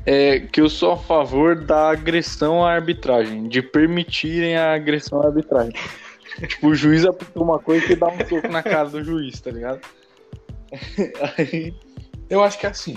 é 0.09 0.39
que 0.39 0.61
eu 0.61 0.69
sou 0.69 0.93
a 0.93 0.97
favor 0.97 1.53
da 1.53 1.89
agressão 1.89 2.63
à 2.63 2.71
arbitragem, 2.71 3.49
de 3.49 3.61
permitirem 3.61 4.55
a 4.55 4.73
agressão 4.73 5.21
à 5.21 5.25
arbitragem. 5.25 5.73
tipo, 6.47 6.67
o 6.67 6.75
juiz 6.75 7.03
apitou 7.03 7.43
uma 7.43 7.59
coisa 7.59 7.91
e 7.91 7.95
dá 7.95 8.07
um 8.07 8.17
soco 8.25 8.47
na 8.47 8.63
cara 8.63 8.87
do 8.87 9.03
juiz, 9.03 9.41
tá 9.41 9.51
ligado? 9.51 9.81
Aí... 11.37 11.75
Eu 12.29 12.41
acho 12.41 12.57
que 12.57 12.65
é 12.65 12.69
assim. 12.69 12.95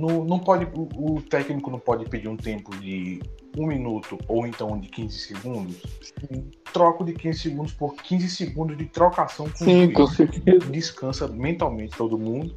Não, 0.00 0.24
não 0.24 0.38
pode, 0.38 0.64
o, 0.74 1.16
o, 1.16 1.22
técnico 1.22 1.70
não 1.70 1.78
pode 1.80 2.08
pedir 2.08 2.28
um 2.28 2.36
tempo 2.36 2.76
de 2.76 3.20
um 3.56 3.66
minuto 3.66 4.16
ou 4.28 4.46
então 4.46 4.78
de 4.78 4.88
15 4.88 5.18
segundos. 5.18 5.82
Troco 6.72 7.04
de 7.04 7.14
15 7.14 7.38
segundos 7.38 7.72
por 7.72 7.94
15 7.96 8.28
segundos 8.28 8.76
de 8.76 8.84
trocação 8.86 9.48
com 9.48 9.64
Sim, 9.64 9.78
o 9.78 9.82
juiz. 9.84 9.94
Com 9.94 10.06
certeza. 10.06 10.70
Descansa 10.70 11.28
mentalmente 11.28 11.96
todo 11.96 12.16
mundo 12.16 12.54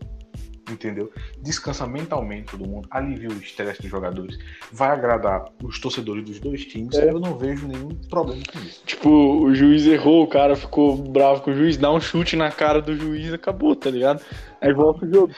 entendeu? 0.72 1.12
Descansa 1.42 1.86
mentalmente 1.86 2.52
todo 2.52 2.68
mundo, 2.68 2.88
alivia 2.92 3.30
o 3.30 3.34
estresse 3.34 3.82
dos 3.82 3.92
jogadores, 3.92 4.38
vai 4.72 4.90
agradar 4.90 5.46
os 5.64 5.80
torcedores 5.80 6.24
dos 6.24 6.40
dois 6.40 6.66
times. 6.66 6.96
É. 6.96 7.10
Eu 7.10 7.20
não 7.20 7.38
vejo 7.38 7.68
nenhum 7.68 7.90
problema 8.10 8.42
com 8.52 8.60
isso. 8.60 8.82
Tipo, 8.86 9.10
o 9.10 9.54
juiz 9.54 9.86
errou, 9.86 10.24
o 10.24 10.28
cara 10.28 10.56
ficou 10.56 10.98
bravo 10.98 11.42
com 11.42 11.52
o 11.52 11.54
juiz, 11.54 11.78
dá 11.78 11.92
um 11.92 12.00
chute 12.00 12.36
na 12.36 12.52
cara 12.52 12.82
do 12.82 12.96
juiz, 12.96 13.34
acabou, 13.34 13.76
tá 13.76 13.90
ligado? 13.90 14.24
Aí 14.60 14.74
volta 14.74 15.06
o 15.06 15.14
jogo. 15.14 15.34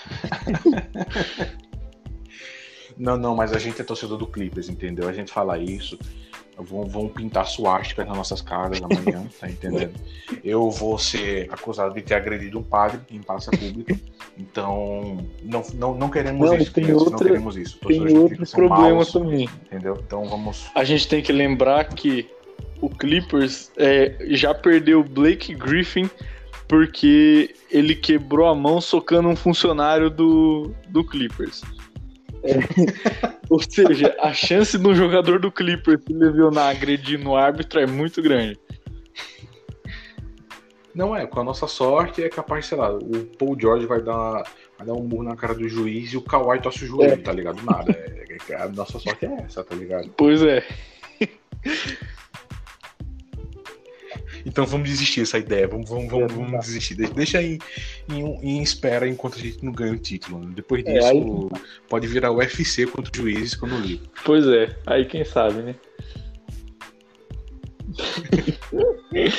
não, 2.98 3.17
não, 3.17 3.36
mas 3.36 3.54
a 3.54 3.60
gente 3.60 3.80
é 3.82 3.84
torcedor 3.84 4.17
do 4.17 4.28
Clippers, 4.28 4.69
entendeu? 4.69 5.08
A 5.08 5.13
gente 5.13 5.32
fala 5.32 5.58
isso 5.58 5.98
vão, 6.58 6.86
vão 6.88 7.08
pintar 7.08 7.48
suásticas 7.48 8.08
nas 8.08 8.16
nossas 8.16 8.42
caras 8.42 8.82
amanhã, 8.82 9.26
tá 9.39 9.50
entendendo? 9.50 9.94
Eu 10.44 10.70
vou 10.70 10.98
ser 10.98 11.48
acusado 11.52 11.94
de 11.94 12.02
ter 12.02 12.16
agredido 12.16 12.60
um 12.60 12.63
padre 12.63 13.00
em 13.12 13.22
praça 13.22 13.52
pública, 13.52 14.00
então 14.38 15.26
não, 15.44 15.63
não, 15.74 15.96
não 15.96 16.10
queremos 16.10 16.50
não, 16.50 16.58
isso, 16.58 16.74
tem 16.74 16.92
outra, 16.94 17.12
não 17.12 17.20
queremos 17.20 17.58
isso. 17.58 17.80
Tem 17.80 18.18
outro 18.18 18.46
problema 18.52 19.06
também. 19.06 19.50
Entendeu? 19.66 19.98
Então 20.06 20.26
vamos. 20.26 20.70
A 20.76 20.84
gente 20.84 21.08
tem 21.08 21.22
que 21.22 21.32
lembrar 21.32 21.86
que 21.86 22.30
o 22.82 22.89
Clippers 22.89 23.72
é, 23.78 24.18
já 24.32 24.54
perdeu 24.54 25.04
Blake 25.04 25.56
Griffin 25.56 26.10
porque 26.68 27.56
ele 27.70 27.96
quebrou 27.96 28.48
a 28.48 28.56
mão 28.56 28.82
socando 28.82 29.30
um 29.30 29.36
funcionário 29.36 30.10
do, 30.10 30.74
do 30.88 31.04
Clippers. 31.04 31.62
É. 32.44 33.34
Ou 33.50 33.62
seja, 33.62 34.16
a 34.20 34.34
chance 34.34 34.78
de 34.78 34.88
um 34.88 34.96
jogador 34.96 35.40
do 35.40 35.52
Clippers 35.52 36.04
se 36.06 36.14
lesionar 36.14 36.70
agredindo 36.70 37.30
o 37.30 37.36
árbitro 37.36 37.80
é 37.80 37.86
muito 37.86 38.22
grande. 38.22 38.60
Não 40.94 41.16
é, 41.16 41.26
com 41.26 41.40
a 41.40 41.44
nossa 41.44 41.66
sorte 41.68 42.24
é 42.24 42.30
capaz, 42.30 42.68
sei 42.68 42.78
lá, 42.78 42.94
o 42.94 43.26
Paul 43.38 43.58
George 43.60 43.88
vai 43.88 44.02
dar, 44.02 44.44
vai 44.78 44.86
dar 44.86 44.94
um 44.94 45.04
murro 45.04 45.24
na 45.24 45.36
cara 45.36 45.56
do 45.56 45.68
juiz 45.68 46.14
e 46.14 46.18
o 46.18 46.22
Kawhi 46.22 46.62
tosse 46.62 46.84
o 46.84 46.88
joelho, 46.88 47.14
é. 47.14 47.18
tá 47.18 47.32
ligado? 47.32 47.64
Nada. 47.64 47.92
É, 47.92 48.38
é, 48.50 48.56
a 48.56 48.68
nossa 48.68 49.00
sorte 49.00 49.26
é 49.26 49.34
essa, 49.44 49.64
tá 49.64 49.74
ligado? 49.76 50.14
Pois 50.16 50.44
é. 50.44 50.64
Então 54.46 54.66
vamos 54.66 54.90
desistir 54.90 55.22
dessa 55.22 55.38
ideia. 55.38 55.68
Vamos, 55.68 55.90
vamos, 55.90 56.10
vamos, 56.10 56.32
é, 56.32 56.36
vamos 56.36 56.66
desistir. 56.66 56.96
Deixa 56.96 57.42
em, 57.42 57.60
em, 58.10 58.24
em, 58.42 58.62
espera 58.62 59.08
enquanto 59.08 59.36
a 59.36 59.42
gente 59.42 59.64
não 59.64 59.72
ganha 59.72 59.94
o 59.94 59.98
título. 59.98 60.40
Né? 60.40 60.52
Depois 60.56 60.84
disso, 60.84 61.08
é, 61.08 61.12
aí... 61.12 61.24
pode 61.90 62.08
virar 62.08 62.32
o 62.32 62.38
UFC 62.38 62.86
contra 62.86 63.12
os 63.12 63.18
juízes 63.18 63.56
quando 63.56 63.78
ligo. 63.78 64.06
Pois 64.26 64.46
é, 64.48 64.76
aí 64.86 65.06
quem 65.06 65.24
sabe, 65.24 65.62
né? 65.62 65.76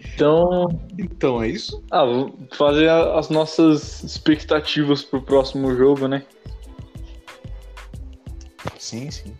então. 0.00 0.68
Então 0.98 1.42
é 1.42 1.48
isso? 1.48 1.84
Ah, 1.90 2.04
vou 2.04 2.36
fazer 2.52 2.88
as 2.90 3.28
nossas 3.28 4.02
expectativas 4.02 5.02
pro 5.02 5.22
próximo 5.22 5.74
jogo, 5.76 6.08
né? 6.08 6.24
Sim, 8.78 9.10
sim. 9.10 9.34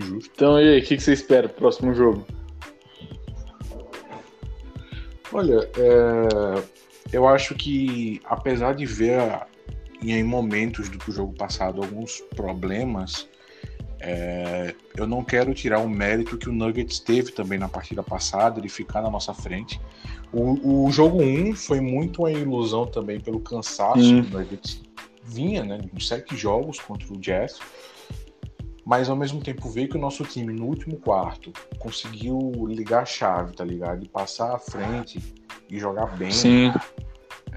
Justo. 0.00 0.30
Então, 0.34 0.60
e 0.60 0.68
aí, 0.68 0.78
o 0.80 0.82
que, 0.82 0.96
que 0.96 1.02
você 1.02 1.12
espera 1.12 1.48
pro 1.48 1.58
próximo 1.58 1.94
jogo? 1.94 2.26
Olha, 5.36 5.68
é, 5.76 6.64
eu 7.12 7.28
acho 7.28 7.54
que 7.54 8.22
apesar 8.24 8.74
de 8.74 8.86
ver 8.86 9.20
em 10.00 10.24
momentos 10.24 10.88
do 10.88 11.12
jogo 11.12 11.34
passado 11.34 11.82
alguns 11.82 12.22
problemas, 12.34 13.28
é, 14.00 14.74
eu 14.96 15.06
não 15.06 15.22
quero 15.22 15.52
tirar 15.52 15.80
o 15.80 15.88
mérito 15.90 16.38
que 16.38 16.48
o 16.48 16.52
Nuggets 16.52 17.00
teve 17.00 17.32
também 17.32 17.58
na 17.58 17.68
partida 17.68 18.02
passada, 18.02 18.62
de 18.62 18.68
ficar 18.70 19.02
na 19.02 19.10
nossa 19.10 19.34
frente. 19.34 19.78
O, 20.32 20.86
o 20.86 20.90
jogo 20.90 21.22
1 21.22 21.54
foi 21.54 21.80
muito 21.80 22.22
uma 22.22 22.32
ilusão 22.32 22.86
também 22.86 23.20
pelo 23.20 23.38
cansaço 23.38 23.98
hum. 23.98 24.22
que 24.22 24.34
o 24.34 24.38
Nuggets 24.38 24.82
vinha, 25.22 25.62
né, 25.64 25.80
de 25.92 26.02
sete 26.02 26.34
jogos 26.34 26.80
contra 26.80 27.12
o 27.12 27.18
Jazz 27.18 27.58
mas 28.86 29.10
ao 29.10 29.16
mesmo 29.16 29.42
tempo 29.42 29.68
ver 29.68 29.88
que 29.88 29.96
o 29.96 30.00
nosso 30.00 30.22
time 30.22 30.52
no 30.52 30.66
último 30.66 30.96
quarto 30.96 31.52
conseguiu 31.76 32.38
ligar 32.68 33.02
a 33.02 33.04
chave, 33.04 33.52
tá 33.52 33.64
ligado? 33.64 34.04
E 34.04 34.08
passar 34.08 34.54
à 34.54 34.58
frente 34.60 35.34
e 35.68 35.76
jogar 35.76 36.16
bem. 36.16 36.30
Sim. 36.30 36.72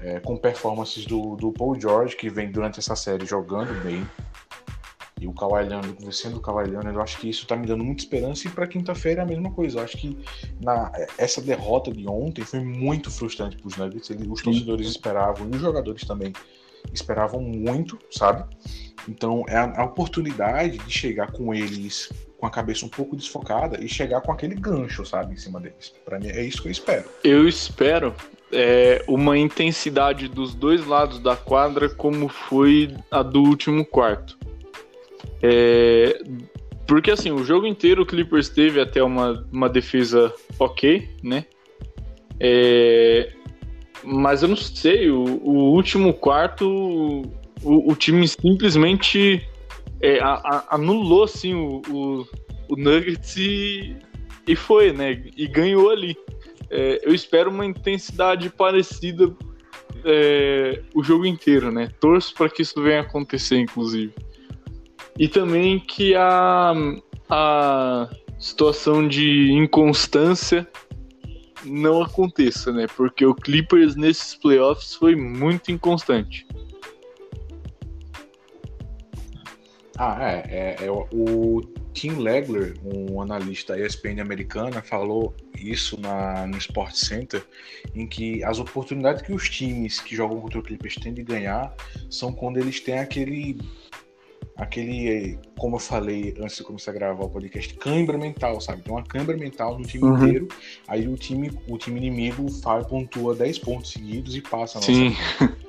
É, 0.02 0.18
com 0.18 0.36
performances 0.36 1.06
do, 1.06 1.36
do 1.36 1.52
Paul 1.52 1.80
George, 1.80 2.16
que 2.16 2.28
vem 2.28 2.50
durante 2.50 2.80
essa 2.80 2.96
série 2.96 3.24
jogando 3.24 3.72
bem. 3.84 4.04
E 5.20 5.28
o, 5.28 5.32
Kawhi 5.32 5.68
Leonard, 5.68 5.94
vencendo 6.04 6.38
o 6.38 6.40
Kawhi 6.40 6.66
Leonard, 6.66 6.96
eu 6.96 7.02
acho 7.02 7.18
que 7.18 7.28
isso 7.28 7.46
tá 7.46 7.54
me 7.54 7.66
dando 7.66 7.84
muita 7.84 8.02
esperança 8.02 8.48
e 8.48 8.50
para 8.50 8.66
quinta-feira 8.66 9.20
é 9.20 9.24
a 9.24 9.26
mesma 9.26 9.52
coisa. 9.52 9.78
Eu 9.78 9.84
acho 9.84 9.98
que 9.98 10.18
na, 10.60 10.90
essa 11.16 11.40
derrota 11.40 11.92
de 11.92 12.08
ontem 12.08 12.42
foi 12.42 12.58
muito 12.58 13.08
frustrante 13.08 13.56
para 13.56 13.68
os 13.68 13.76
Nuggets. 13.76 14.10
Ele, 14.10 14.26
os 14.28 14.42
torcedores 14.42 14.88
esperavam 14.88 15.46
e 15.48 15.54
os 15.54 15.60
jogadores 15.60 16.04
também 16.04 16.32
esperavam 16.92 17.40
muito, 17.40 17.98
sabe? 18.10 18.44
Então 19.08 19.44
é 19.48 19.56
a, 19.56 19.80
a 19.80 19.84
oportunidade 19.84 20.78
de 20.78 20.90
chegar 20.90 21.30
com 21.32 21.54
eles 21.54 22.10
com 22.40 22.46
a 22.46 22.50
cabeça 22.50 22.86
um 22.86 22.88
pouco 22.88 23.14
desfocada 23.14 23.78
e 23.84 23.88
chegar 23.88 24.22
com 24.22 24.32
aquele 24.32 24.54
gancho, 24.54 25.04
sabe, 25.04 25.34
em 25.34 25.36
cima 25.36 25.60
deles. 25.60 25.92
Para 26.04 26.18
mim 26.18 26.28
é 26.28 26.42
isso 26.42 26.62
que 26.62 26.68
eu 26.68 26.72
espero. 26.72 27.04
Eu 27.22 27.46
espero 27.46 28.14
é, 28.50 29.04
uma 29.06 29.36
intensidade 29.36 30.26
dos 30.26 30.54
dois 30.54 30.86
lados 30.86 31.18
da 31.18 31.36
quadra 31.36 31.88
como 31.88 32.28
foi 32.28 32.96
a 33.10 33.22
do 33.22 33.42
último 33.42 33.84
quarto. 33.84 34.38
É, 35.42 36.22
porque 36.86 37.10
assim, 37.10 37.30
o 37.30 37.44
jogo 37.44 37.66
inteiro 37.66 38.02
o 38.02 38.06
Clippers 38.06 38.48
teve 38.48 38.80
até 38.80 39.02
uma, 39.02 39.46
uma 39.52 39.68
defesa 39.68 40.32
ok, 40.58 41.08
né? 41.22 41.44
É, 42.38 43.32
mas 44.02 44.42
eu 44.42 44.48
não 44.48 44.56
sei, 44.56 45.10
o, 45.10 45.22
o 45.42 45.72
último 45.72 46.12
quarto 46.14 46.66
o, 47.62 47.92
o 47.92 47.94
time 47.94 48.26
simplesmente 48.26 49.46
é, 50.00 50.18
a, 50.20 50.32
a, 50.32 50.74
anulou 50.74 51.24
assim, 51.24 51.54
o, 51.54 51.82
o, 51.88 52.26
o 52.68 52.76
Nuggets 52.76 53.36
e, 53.36 53.96
e 54.46 54.56
foi, 54.56 54.92
né? 54.92 55.22
E 55.36 55.46
ganhou 55.46 55.90
ali. 55.90 56.16
É, 56.70 57.00
eu 57.02 57.14
espero 57.14 57.50
uma 57.50 57.66
intensidade 57.66 58.48
parecida 58.48 59.34
é, 60.04 60.80
o 60.94 61.02
jogo 61.02 61.26
inteiro, 61.26 61.70
né? 61.70 61.90
Torço 62.00 62.34
para 62.34 62.48
que 62.48 62.62
isso 62.62 62.80
venha 62.80 63.00
acontecer, 63.00 63.58
inclusive. 63.58 64.12
E 65.18 65.28
também 65.28 65.78
que 65.78 66.14
a, 66.14 66.72
a 67.28 68.08
situação 68.38 69.06
de 69.06 69.52
inconstância 69.52 70.66
não 71.64 72.02
aconteça, 72.02 72.72
né? 72.72 72.86
Porque 72.96 73.24
o 73.24 73.34
Clippers 73.34 73.96
nesses 73.96 74.34
playoffs 74.34 74.94
foi 74.94 75.14
muito 75.14 75.70
inconstante. 75.70 76.46
Ah, 79.98 80.16
é. 80.22 80.76
é, 80.80 80.86
é 80.86 80.90
o 80.90 81.60
Tim 81.92 82.12
Legler, 82.12 82.74
um 82.82 83.20
analista 83.20 83.78
ESPN 83.78 84.20
americana, 84.20 84.80
falou 84.80 85.34
isso 85.54 86.00
na, 86.00 86.46
no 86.46 86.56
Sport 86.56 86.94
Center, 86.94 87.44
em 87.94 88.06
que 88.06 88.42
as 88.44 88.58
oportunidades 88.58 89.20
que 89.20 89.32
os 89.32 89.50
times 89.50 90.00
que 90.00 90.16
jogam 90.16 90.40
contra 90.40 90.58
o 90.58 90.62
Clippers 90.62 90.94
têm 90.94 91.12
de 91.12 91.22
ganhar 91.22 91.74
são 92.08 92.32
quando 92.32 92.56
eles 92.56 92.80
têm 92.80 92.98
aquele 92.98 93.58
aquele, 94.56 95.38
como 95.58 95.76
eu 95.76 95.80
falei 95.80 96.34
antes 96.40 96.56
de 96.56 96.62
começar 96.62 96.90
a 96.90 96.94
gravar 96.94 97.24
o 97.24 97.28
podcast, 97.28 97.74
cãibra 97.74 98.18
mental, 98.18 98.60
sabe? 98.60 98.82
Tem 98.82 98.92
uma 98.92 99.02
cãibra 99.02 99.36
mental 99.36 99.78
no 99.78 99.84
time 99.84 100.04
uhum. 100.04 100.16
inteiro, 100.16 100.48
aí 100.86 101.08
o 101.08 101.16
time, 101.16 101.50
o 101.68 101.78
time 101.78 101.98
inimigo 101.98 102.50
faz, 102.50 102.86
pontua 102.86 103.34
10 103.34 103.58
pontos 103.60 103.92
seguidos 103.92 104.36
e 104.36 104.40
passa 104.40 104.78
a 104.78 104.80
nossa. 104.80 105.60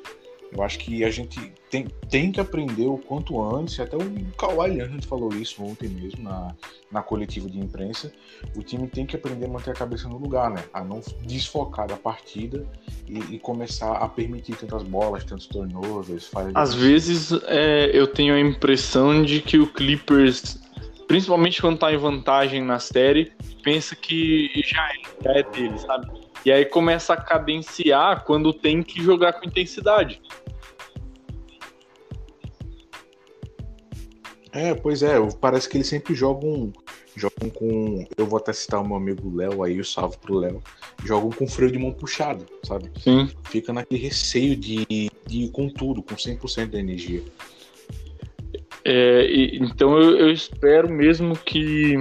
Eu 0.52 0.62
acho 0.64 0.80
que 0.80 1.04
a 1.04 1.10
gente 1.10 1.40
tem, 1.70 1.88
tem 2.10 2.32
que 2.32 2.42
aprender 2.42 2.86
o 2.86 2.98
quanto 2.98 3.42
antes, 3.42 3.80
até 3.80 3.96
o 3.96 4.02
Kawhi 4.38 4.72
Leonard 4.72 5.08
falou 5.08 5.34
isso 5.34 5.64
ontem 5.64 5.88
mesmo 5.88 6.24
na, 6.24 6.54
na 6.92 7.02
coletiva 7.02 7.50
de 7.50 7.58
imprensa, 7.58 8.12
o 8.56 8.62
time 8.62 8.88
tem 8.88 9.06
que 9.06 9.16
aprender 9.16 9.46
a 9.46 9.48
manter 9.48 9.72
a 9.72 9.74
cabeça 9.74 10.10
no 10.10 10.18
lugar, 10.18 10.50
né? 10.50 10.62
A 10.74 10.84
não 10.84 11.00
desfocar 11.22 11.88
da 11.88 11.96
partida 11.96 12.68
e, 13.08 13.36
e 13.36 13.40
começar 13.40 13.94
a 13.94 14.10
permitir 14.10 14.58
tantas 14.58 14.84
bolas, 14.84 15.24
tantos 15.24 15.48
turnovers. 15.48 16.30
Às 16.54 16.74
vezes 16.74 17.32
é, 17.46 17.90
eu 17.94 18.06
tenho 18.06 18.34
a 18.34 18.40
impressão 18.40 19.24
de 19.24 19.42
que 19.42 19.58
o 19.58 19.68
Clippers, 19.68 20.60
principalmente 21.08 21.62
quando 21.62 21.80
tá 21.80 21.94
em 21.94 21.98
vantagem 21.98 22.62
na 22.62 22.80
série, 22.80 23.32
pensa 23.64 23.96
que 23.96 24.50
já 24.66 24.86
é, 24.90 25.24
já 25.24 25.32
é 25.32 25.44
dele, 25.44 25.78
sabe? 25.78 26.12
E 26.44 26.52
aí 26.52 26.66
começa 26.66 27.14
a 27.14 27.18
cadenciar 27.18 28.24
quando 28.24 28.52
tem 28.52 28.82
que 28.82 29.02
jogar 29.02 29.34
com 29.34 29.46
intensidade. 29.46 30.20
É, 34.54 34.74
pois 34.74 35.02
é, 35.02 35.16
parece 35.40 35.70
que 35.70 35.78
eles 35.78 35.88
sempre 35.88 36.14
jogam, 36.14 36.74
jogam 37.16 37.50
com. 37.50 38.06
Eu 38.18 38.26
vou 38.26 38.38
até 38.38 38.52
citar 38.52 38.82
o 38.82 38.88
meu 38.88 38.98
amigo 38.98 39.34
Léo 39.34 39.64
aí, 39.64 39.80
o 39.80 39.86
salve 39.86 40.18
pro 40.18 40.40
Léo. 40.40 40.62
Jogam 41.06 41.30
com 41.30 41.48
freio 41.48 41.72
de 41.72 41.80
mão 41.80 41.94
puxado, 41.94 42.46
sabe? 42.64 42.92
Sim. 43.00 43.30
Fica 43.46 43.72
naquele 43.72 44.02
receio 44.02 44.58
de, 44.58 44.86
de 45.26 45.44
ir 45.44 45.52
com 45.52 45.70
tudo, 45.70 46.04
com 46.04 46.16
100% 46.16 46.72
da 46.72 46.80
energia. 46.80 47.24
É, 48.84 49.26
e, 49.26 49.58
então 49.60 49.98
eu, 49.98 50.18
eu, 50.18 50.32
espero 50.32 50.92
mesmo 50.92 51.38
que 51.38 51.96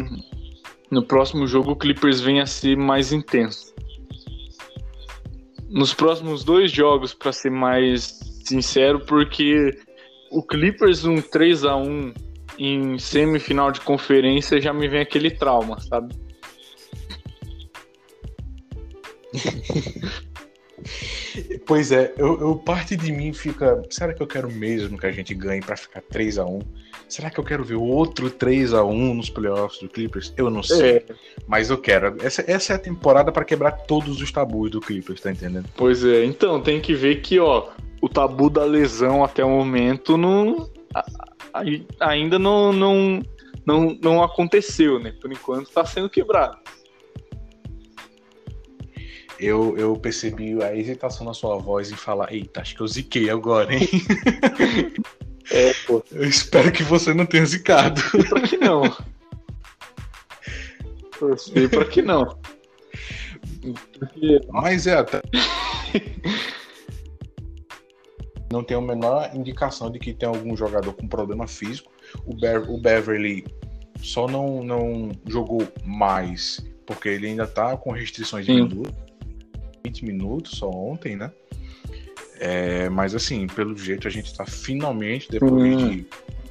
no 0.91 1.05
próximo 1.05 1.47
jogo 1.47 1.73
o 1.73 1.77
Clippers 1.77 2.21
venha 2.21 2.43
a 2.43 2.47
ser 2.47 2.77
mais 2.77 3.13
intenso. 3.13 3.73
Nos 5.69 5.95
próximos 5.95 6.43
dois 6.43 6.73
jogos, 6.73 7.15
para 7.15 7.31
ser 7.31 7.51
mais 7.51 8.19
sincero, 8.45 8.99
porque 9.07 9.79
o 10.33 10.43
Clippers 10.43 11.05
um 11.05 11.21
3 11.21 11.65
a 11.65 11.77
1 11.77 12.13
em 12.61 12.99
semifinal 12.99 13.73
de 13.73 13.81
conferência 13.81 14.61
já 14.61 14.71
me 14.71 14.87
vem 14.87 15.01
aquele 15.01 15.31
trauma, 15.31 15.81
sabe? 15.81 16.15
pois 21.65 21.91
é, 21.91 22.13
eu, 22.19 22.39
eu, 22.39 22.57
parte 22.57 22.95
de 22.97 23.11
mim 23.13 23.33
fica, 23.33 23.83
será 23.89 24.13
que 24.13 24.23
eu 24.23 24.27
quero 24.27 24.53
mesmo 24.53 24.99
que 24.99 25.07
a 25.07 25.11
gente 25.11 25.33
ganhe 25.35 25.63
para 25.63 25.75
ficar 25.75 26.03
3 26.03 26.37
a 26.37 26.45
1? 26.45 26.59
Será 27.09 27.31
que 27.31 27.41
eu 27.41 27.45
quero 27.45 27.65
ver 27.65 27.77
outro 27.77 28.31
3 28.31 28.75
a 28.75 28.85
1 28.85 29.15
nos 29.15 29.31
playoffs 29.31 29.81
do 29.81 29.89
Clippers? 29.89 30.35
Eu 30.37 30.51
não 30.51 30.63
sei, 30.63 30.97
é. 30.97 31.05
mas 31.47 31.71
eu 31.71 31.79
quero. 31.79 32.15
Essa, 32.21 32.45
essa 32.47 32.75
é 32.75 32.77
a 32.77 32.79
temporada 32.79 33.33
para 33.33 33.47
quebrar 33.47 33.73
todos 33.73 34.21
os 34.21 34.31
tabus 34.31 34.71
do 34.71 34.83
Clippers, 34.83 35.23
tá 35.23 35.33
entendendo? 35.33 35.67
Pois 35.77 36.05
é, 36.05 36.27
então 36.27 36.61
tem 36.61 36.79
que 36.79 36.93
ver 36.95 37.23
que, 37.23 37.39
ó, 37.41 37.71
o 38.03 38.09
tabu 38.09 38.51
da 38.51 38.65
lesão 38.65 39.25
até 39.25 39.43
o 39.43 39.49
momento 39.49 40.19
não 40.19 40.69
ainda 42.01 42.39
não, 42.39 42.73
não, 42.73 43.23
não, 43.67 43.99
não 44.03 44.23
aconteceu, 44.23 44.99
né? 44.99 45.13
Por 45.21 45.33
enquanto 45.33 45.69
está 45.69 45.85
sendo 45.85 46.09
quebrado. 46.11 46.59
Eu, 49.39 49.77
eu 49.79 49.95
percebi 49.97 50.63
a 50.63 50.77
hesitação 50.77 51.25
na 51.25 51.33
sua 51.33 51.57
voz 51.57 51.91
em 51.91 51.97
falar, 51.97 52.31
eita, 52.33 52.61
acho 52.61 52.77
que 52.77 52.83
eu 52.83 52.89
ziquei 52.89 53.31
agora, 53.31 53.75
hein? 53.75 53.89
É, 55.51 55.75
pô. 55.87 56.03
Eu 56.13 56.25
espero 56.25 56.71
que 56.71 56.85
você 56.85 57.13
não 57.13 57.27
tenha 57.27 57.45
zicado. 57.45 58.01
Pra 58.29 58.41
que 58.43 58.57
não? 58.57 58.83
Torcer 61.19 61.69
pra 61.69 61.85
que 61.85 62.01
não. 62.01 62.39
Mas 64.49 64.87
é, 64.87 64.95
até. 64.95 65.21
não 68.51 68.65
tem 68.65 68.77
a 68.77 68.81
menor 68.81 69.31
indicação 69.35 69.91
de 69.91 69.99
que 69.99 70.13
tem 70.13 70.29
algum 70.29 70.57
jogador 70.57 70.93
com 70.93 71.07
problema 71.07 71.47
físico. 71.47 71.91
O, 72.27 72.35
Be 72.35 72.59
o 72.69 72.79
Beverly 72.79 73.45
só 74.03 74.27
não, 74.27 74.63
não 74.63 75.13
jogou 75.27 75.67
mais 75.85 76.61
porque 76.91 77.09
ele 77.09 77.29
ainda 77.29 77.47
tá 77.47 77.77
com 77.77 77.93
restrições 77.93 78.45
de 78.45 78.53
minutos. 78.53 78.93
20 79.85 80.05
minutos 80.05 80.59
só 80.59 80.69
ontem, 80.69 81.15
né? 81.15 81.31
É, 82.41 82.89
mas 82.89 83.15
assim, 83.15 83.47
pelo 83.47 83.77
jeito 83.77 84.09
a 84.09 84.11
gente 84.11 84.35
tá 84.35 84.45
finalmente, 84.45 85.31
depois 85.31 85.53
hum. 85.53 85.89
de. 85.89 86.07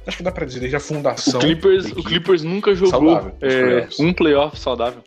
Acho 0.06 0.16
que 0.16 0.22
dá 0.22 0.32
pra 0.32 0.46
dizer 0.46 0.60
desde 0.60 0.76
a 0.76 0.80
fundação. 0.80 1.38
O 1.38 1.42
Clippers, 1.42 1.92
o 1.92 2.02
Clippers 2.02 2.42
nunca 2.42 2.74
jogou 2.74 2.90
saudável, 2.90 3.36
é, 3.42 3.86
um 3.98 4.14
playoff 4.14 4.58
saudável. 4.58 5.02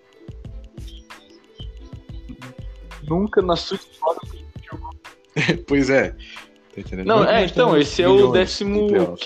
Nunca 3.08 3.41
na 3.41 3.56
sua 3.56 3.77
história 3.77 4.21
jogou. 4.69 4.91
pois 5.67 5.89
é. 5.89 6.15
Tá 6.81 6.81
não, 7.05 7.23
é, 7.23 7.45
então, 7.45 7.77
esse 7.77 8.01
é 8.01 8.07
o 8.09 8.31
15, 8.31 8.65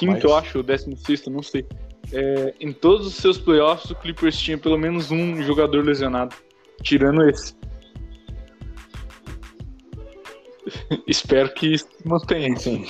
mas... 0.05 0.21
eu 0.21 0.35
acho, 0.35 0.59
o 0.59 0.63
16, 0.63 1.27
não 1.27 1.41
sei. 1.41 1.65
É, 2.11 2.53
em 2.59 2.73
todos 2.73 3.07
os 3.07 3.15
seus 3.15 3.37
playoffs, 3.37 3.89
o 3.89 3.95
Clippers 3.95 4.37
tinha 4.37 4.57
pelo 4.57 4.77
menos 4.77 5.11
um 5.11 5.41
jogador 5.41 5.85
lesionado, 5.85 6.35
tirando 6.83 7.23
esse. 7.29 7.55
Espero 11.07 11.53
que 11.53 11.75
isso 11.75 11.87
mantenha. 12.03 12.53
Sim. 12.57 12.85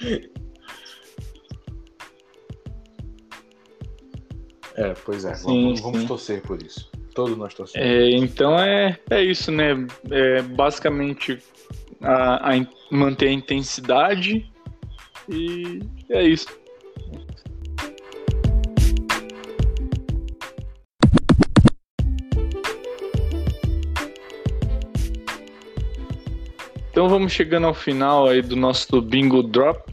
é, 4.76 4.94
pois 5.04 5.26
é. 5.26 5.34
Sim, 5.34 5.44
vamos, 5.44 5.80
vamos 5.80 6.04
torcer 6.04 6.40
por 6.40 6.62
isso. 6.62 6.90
Todos 7.14 7.36
nós 7.36 7.52
torcemos. 7.52 7.86
É, 7.86 8.10
então 8.10 8.58
é, 8.58 8.98
é 9.10 9.22
isso, 9.22 9.52
né? 9.52 9.86
É, 10.10 10.40
basicamente 10.40 11.38
a, 12.04 12.52
a 12.52 12.66
manter 12.90 13.28
a 13.28 13.32
intensidade 13.32 14.50
e 15.28 15.80
é 16.10 16.22
isso. 16.22 16.46
Então 26.90 27.08
vamos 27.08 27.32
chegando 27.32 27.66
ao 27.66 27.74
final 27.74 28.28
aí 28.28 28.40
do 28.40 28.54
nosso 28.54 29.00
bingo 29.02 29.42
drop. 29.42 29.92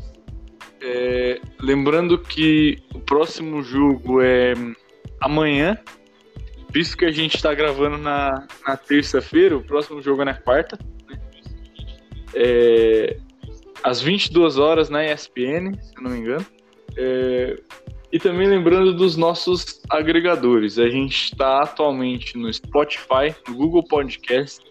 É, 0.83 1.39
lembrando 1.59 2.17
que 2.17 2.77
o 2.93 2.99
próximo 2.99 3.63
jogo 3.63 4.21
é 4.21 4.53
amanhã, 5.19 5.79
visto 6.69 6.97
que 6.97 7.05
a 7.05 7.11
gente 7.11 7.35
está 7.35 7.53
gravando 7.55 7.97
na, 7.97 8.47
na 8.67 8.77
terça-feira, 8.77 9.57
o 9.57 9.63
próximo 9.63 10.01
jogo 10.01 10.21
é 10.21 10.25
na 10.25 10.33
quarta. 10.35 10.77
É, 12.35 13.17
às 13.83 14.01
22 14.01 14.57
horas 14.57 14.89
na 14.89 15.05
ESPN, 15.05 15.73
se 15.81 16.01
não 16.01 16.11
me 16.11 16.19
engano. 16.19 16.45
É, 16.97 17.59
e 18.11 18.19
também 18.19 18.47
lembrando 18.47 18.93
dos 18.93 19.15
nossos 19.15 19.81
agregadores. 19.89 20.77
A 20.77 20.89
gente 20.89 21.15
está 21.15 21.61
atualmente 21.61 22.37
no 22.37 22.51
Spotify, 22.53 23.33
no 23.47 23.55
Google 23.55 23.83
Podcast, 23.83 24.61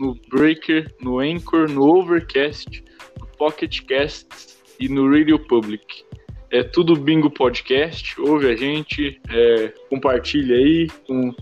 no 0.00 0.18
Breaker, 0.30 0.94
no 1.00 1.18
Anchor, 1.18 1.68
no 1.68 1.82
Overcast, 1.82 2.82
no 3.20 3.26
Pocket 3.36 3.80
Casts 3.82 4.58
e 4.80 4.88
no 4.88 5.10
Radio 5.10 5.38
Public. 5.38 6.04
É 6.50 6.62
tudo 6.62 6.96
Bingo 6.96 7.30
Podcast. 7.30 8.18
Ouve 8.20 8.50
a 8.50 8.56
gente, 8.56 9.20
é, 9.28 9.68
compartilha 9.90 10.56
aí 10.56 10.88
com, 11.06 11.34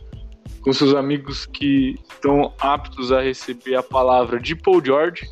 com 0.62 0.72
seus 0.72 0.94
amigos 0.94 1.46
que 1.46 1.94
estão 2.10 2.52
aptos 2.58 3.12
a 3.12 3.20
receber 3.20 3.76
a 3.76 3.82
palavra 3.84 4.40
de 4.40 4.56
Paul 4.56 4.84
George. 4.84 5.28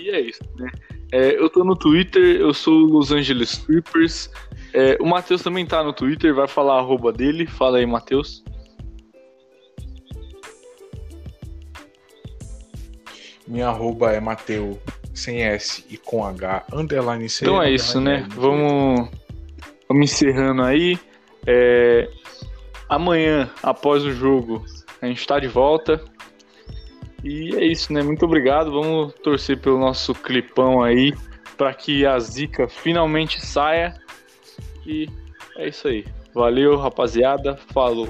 E, 0.00 0.10
é 0.10 0.20
isso, 0.20 0.42
né? 0.56 0.70
É, 1.12 1.36
eu 1.36 1.50
tô 1.50 1.64
no 1.64 1.74
Twitter, 1.74 2.36
eu 2.40 2.54
sou 2.54 2.78
Los 2.80 3.10
Angeles 3.10 3.58
Clippers. 3.58 4.30
É, 4.72 4.96
o 5.00 5.06
Matheus 5.06 5.42
também 5.42 5.66
tá 5.66 5.82
no 5.82 5.92
Twitter, 5.92 6.34
vai 6.34 6.46
falar 6.46 6.74
a 6.74 6.78
arroba 6.78 7.12
dele. 7.12 7.46
Fala 7.46 7.78
aí, 7.78 7.86
Matheus. 7.86 8.44
Minha 13.46 13.68
arroba 13.68 14.12
é 14.12 14.20
Mateu 14.20 14.80
sem 15.12 15.42
S 15.42 15.84
e 15.90 15.96
com 15.96 16.24
H, 16.24 16.64
underline 16.72 17.28
C. 17.28 17.44
Então 17.44 17.60
é 17.60 17.70
isso, 17.70 18.00
né? 18.00 18.26
Vamos, 18.30 19.10
vamos 19.88 20.04
encerrando 20.04 20.62
aí. 20.62 20.96
É, 21.44 22.08
amanhã, 22.88 23.50
após 23.60 24.04
o 24.04 24.12
jogo, 24.12 24.64
a 25.02 25.06
gente 25.06 25.26
tá 25.26 25.40
de 25.40 25.48
volta. 25.48 26.00
E 27.22 27.54
é 27.54 27.64
isso, 27.64 27.92
né? 27.92 28.02
Muito 28.02 28.24
obrigado. 28.24 28.70
Vamos 28.70 29.14
torcer 29.22 29.58
pelo 29.58 29.78
nosso 29.78 30.14
clipão 30.14 30.82
aí 30.82 31.12
para 31.56 31.74
que 31.74 32.06
a 32.06 32.18
zica 32.18 32.68
finalmente 32.68 33.44
saia. 33.44 33.94
E 34.86 35.08
é 35.56 35.68
isso 35.68 35.88
aí. 35.88 36.04
Valeu, 36.34 36.76
rapaziada. 36.78 37.56
Falou. 37.72 38.08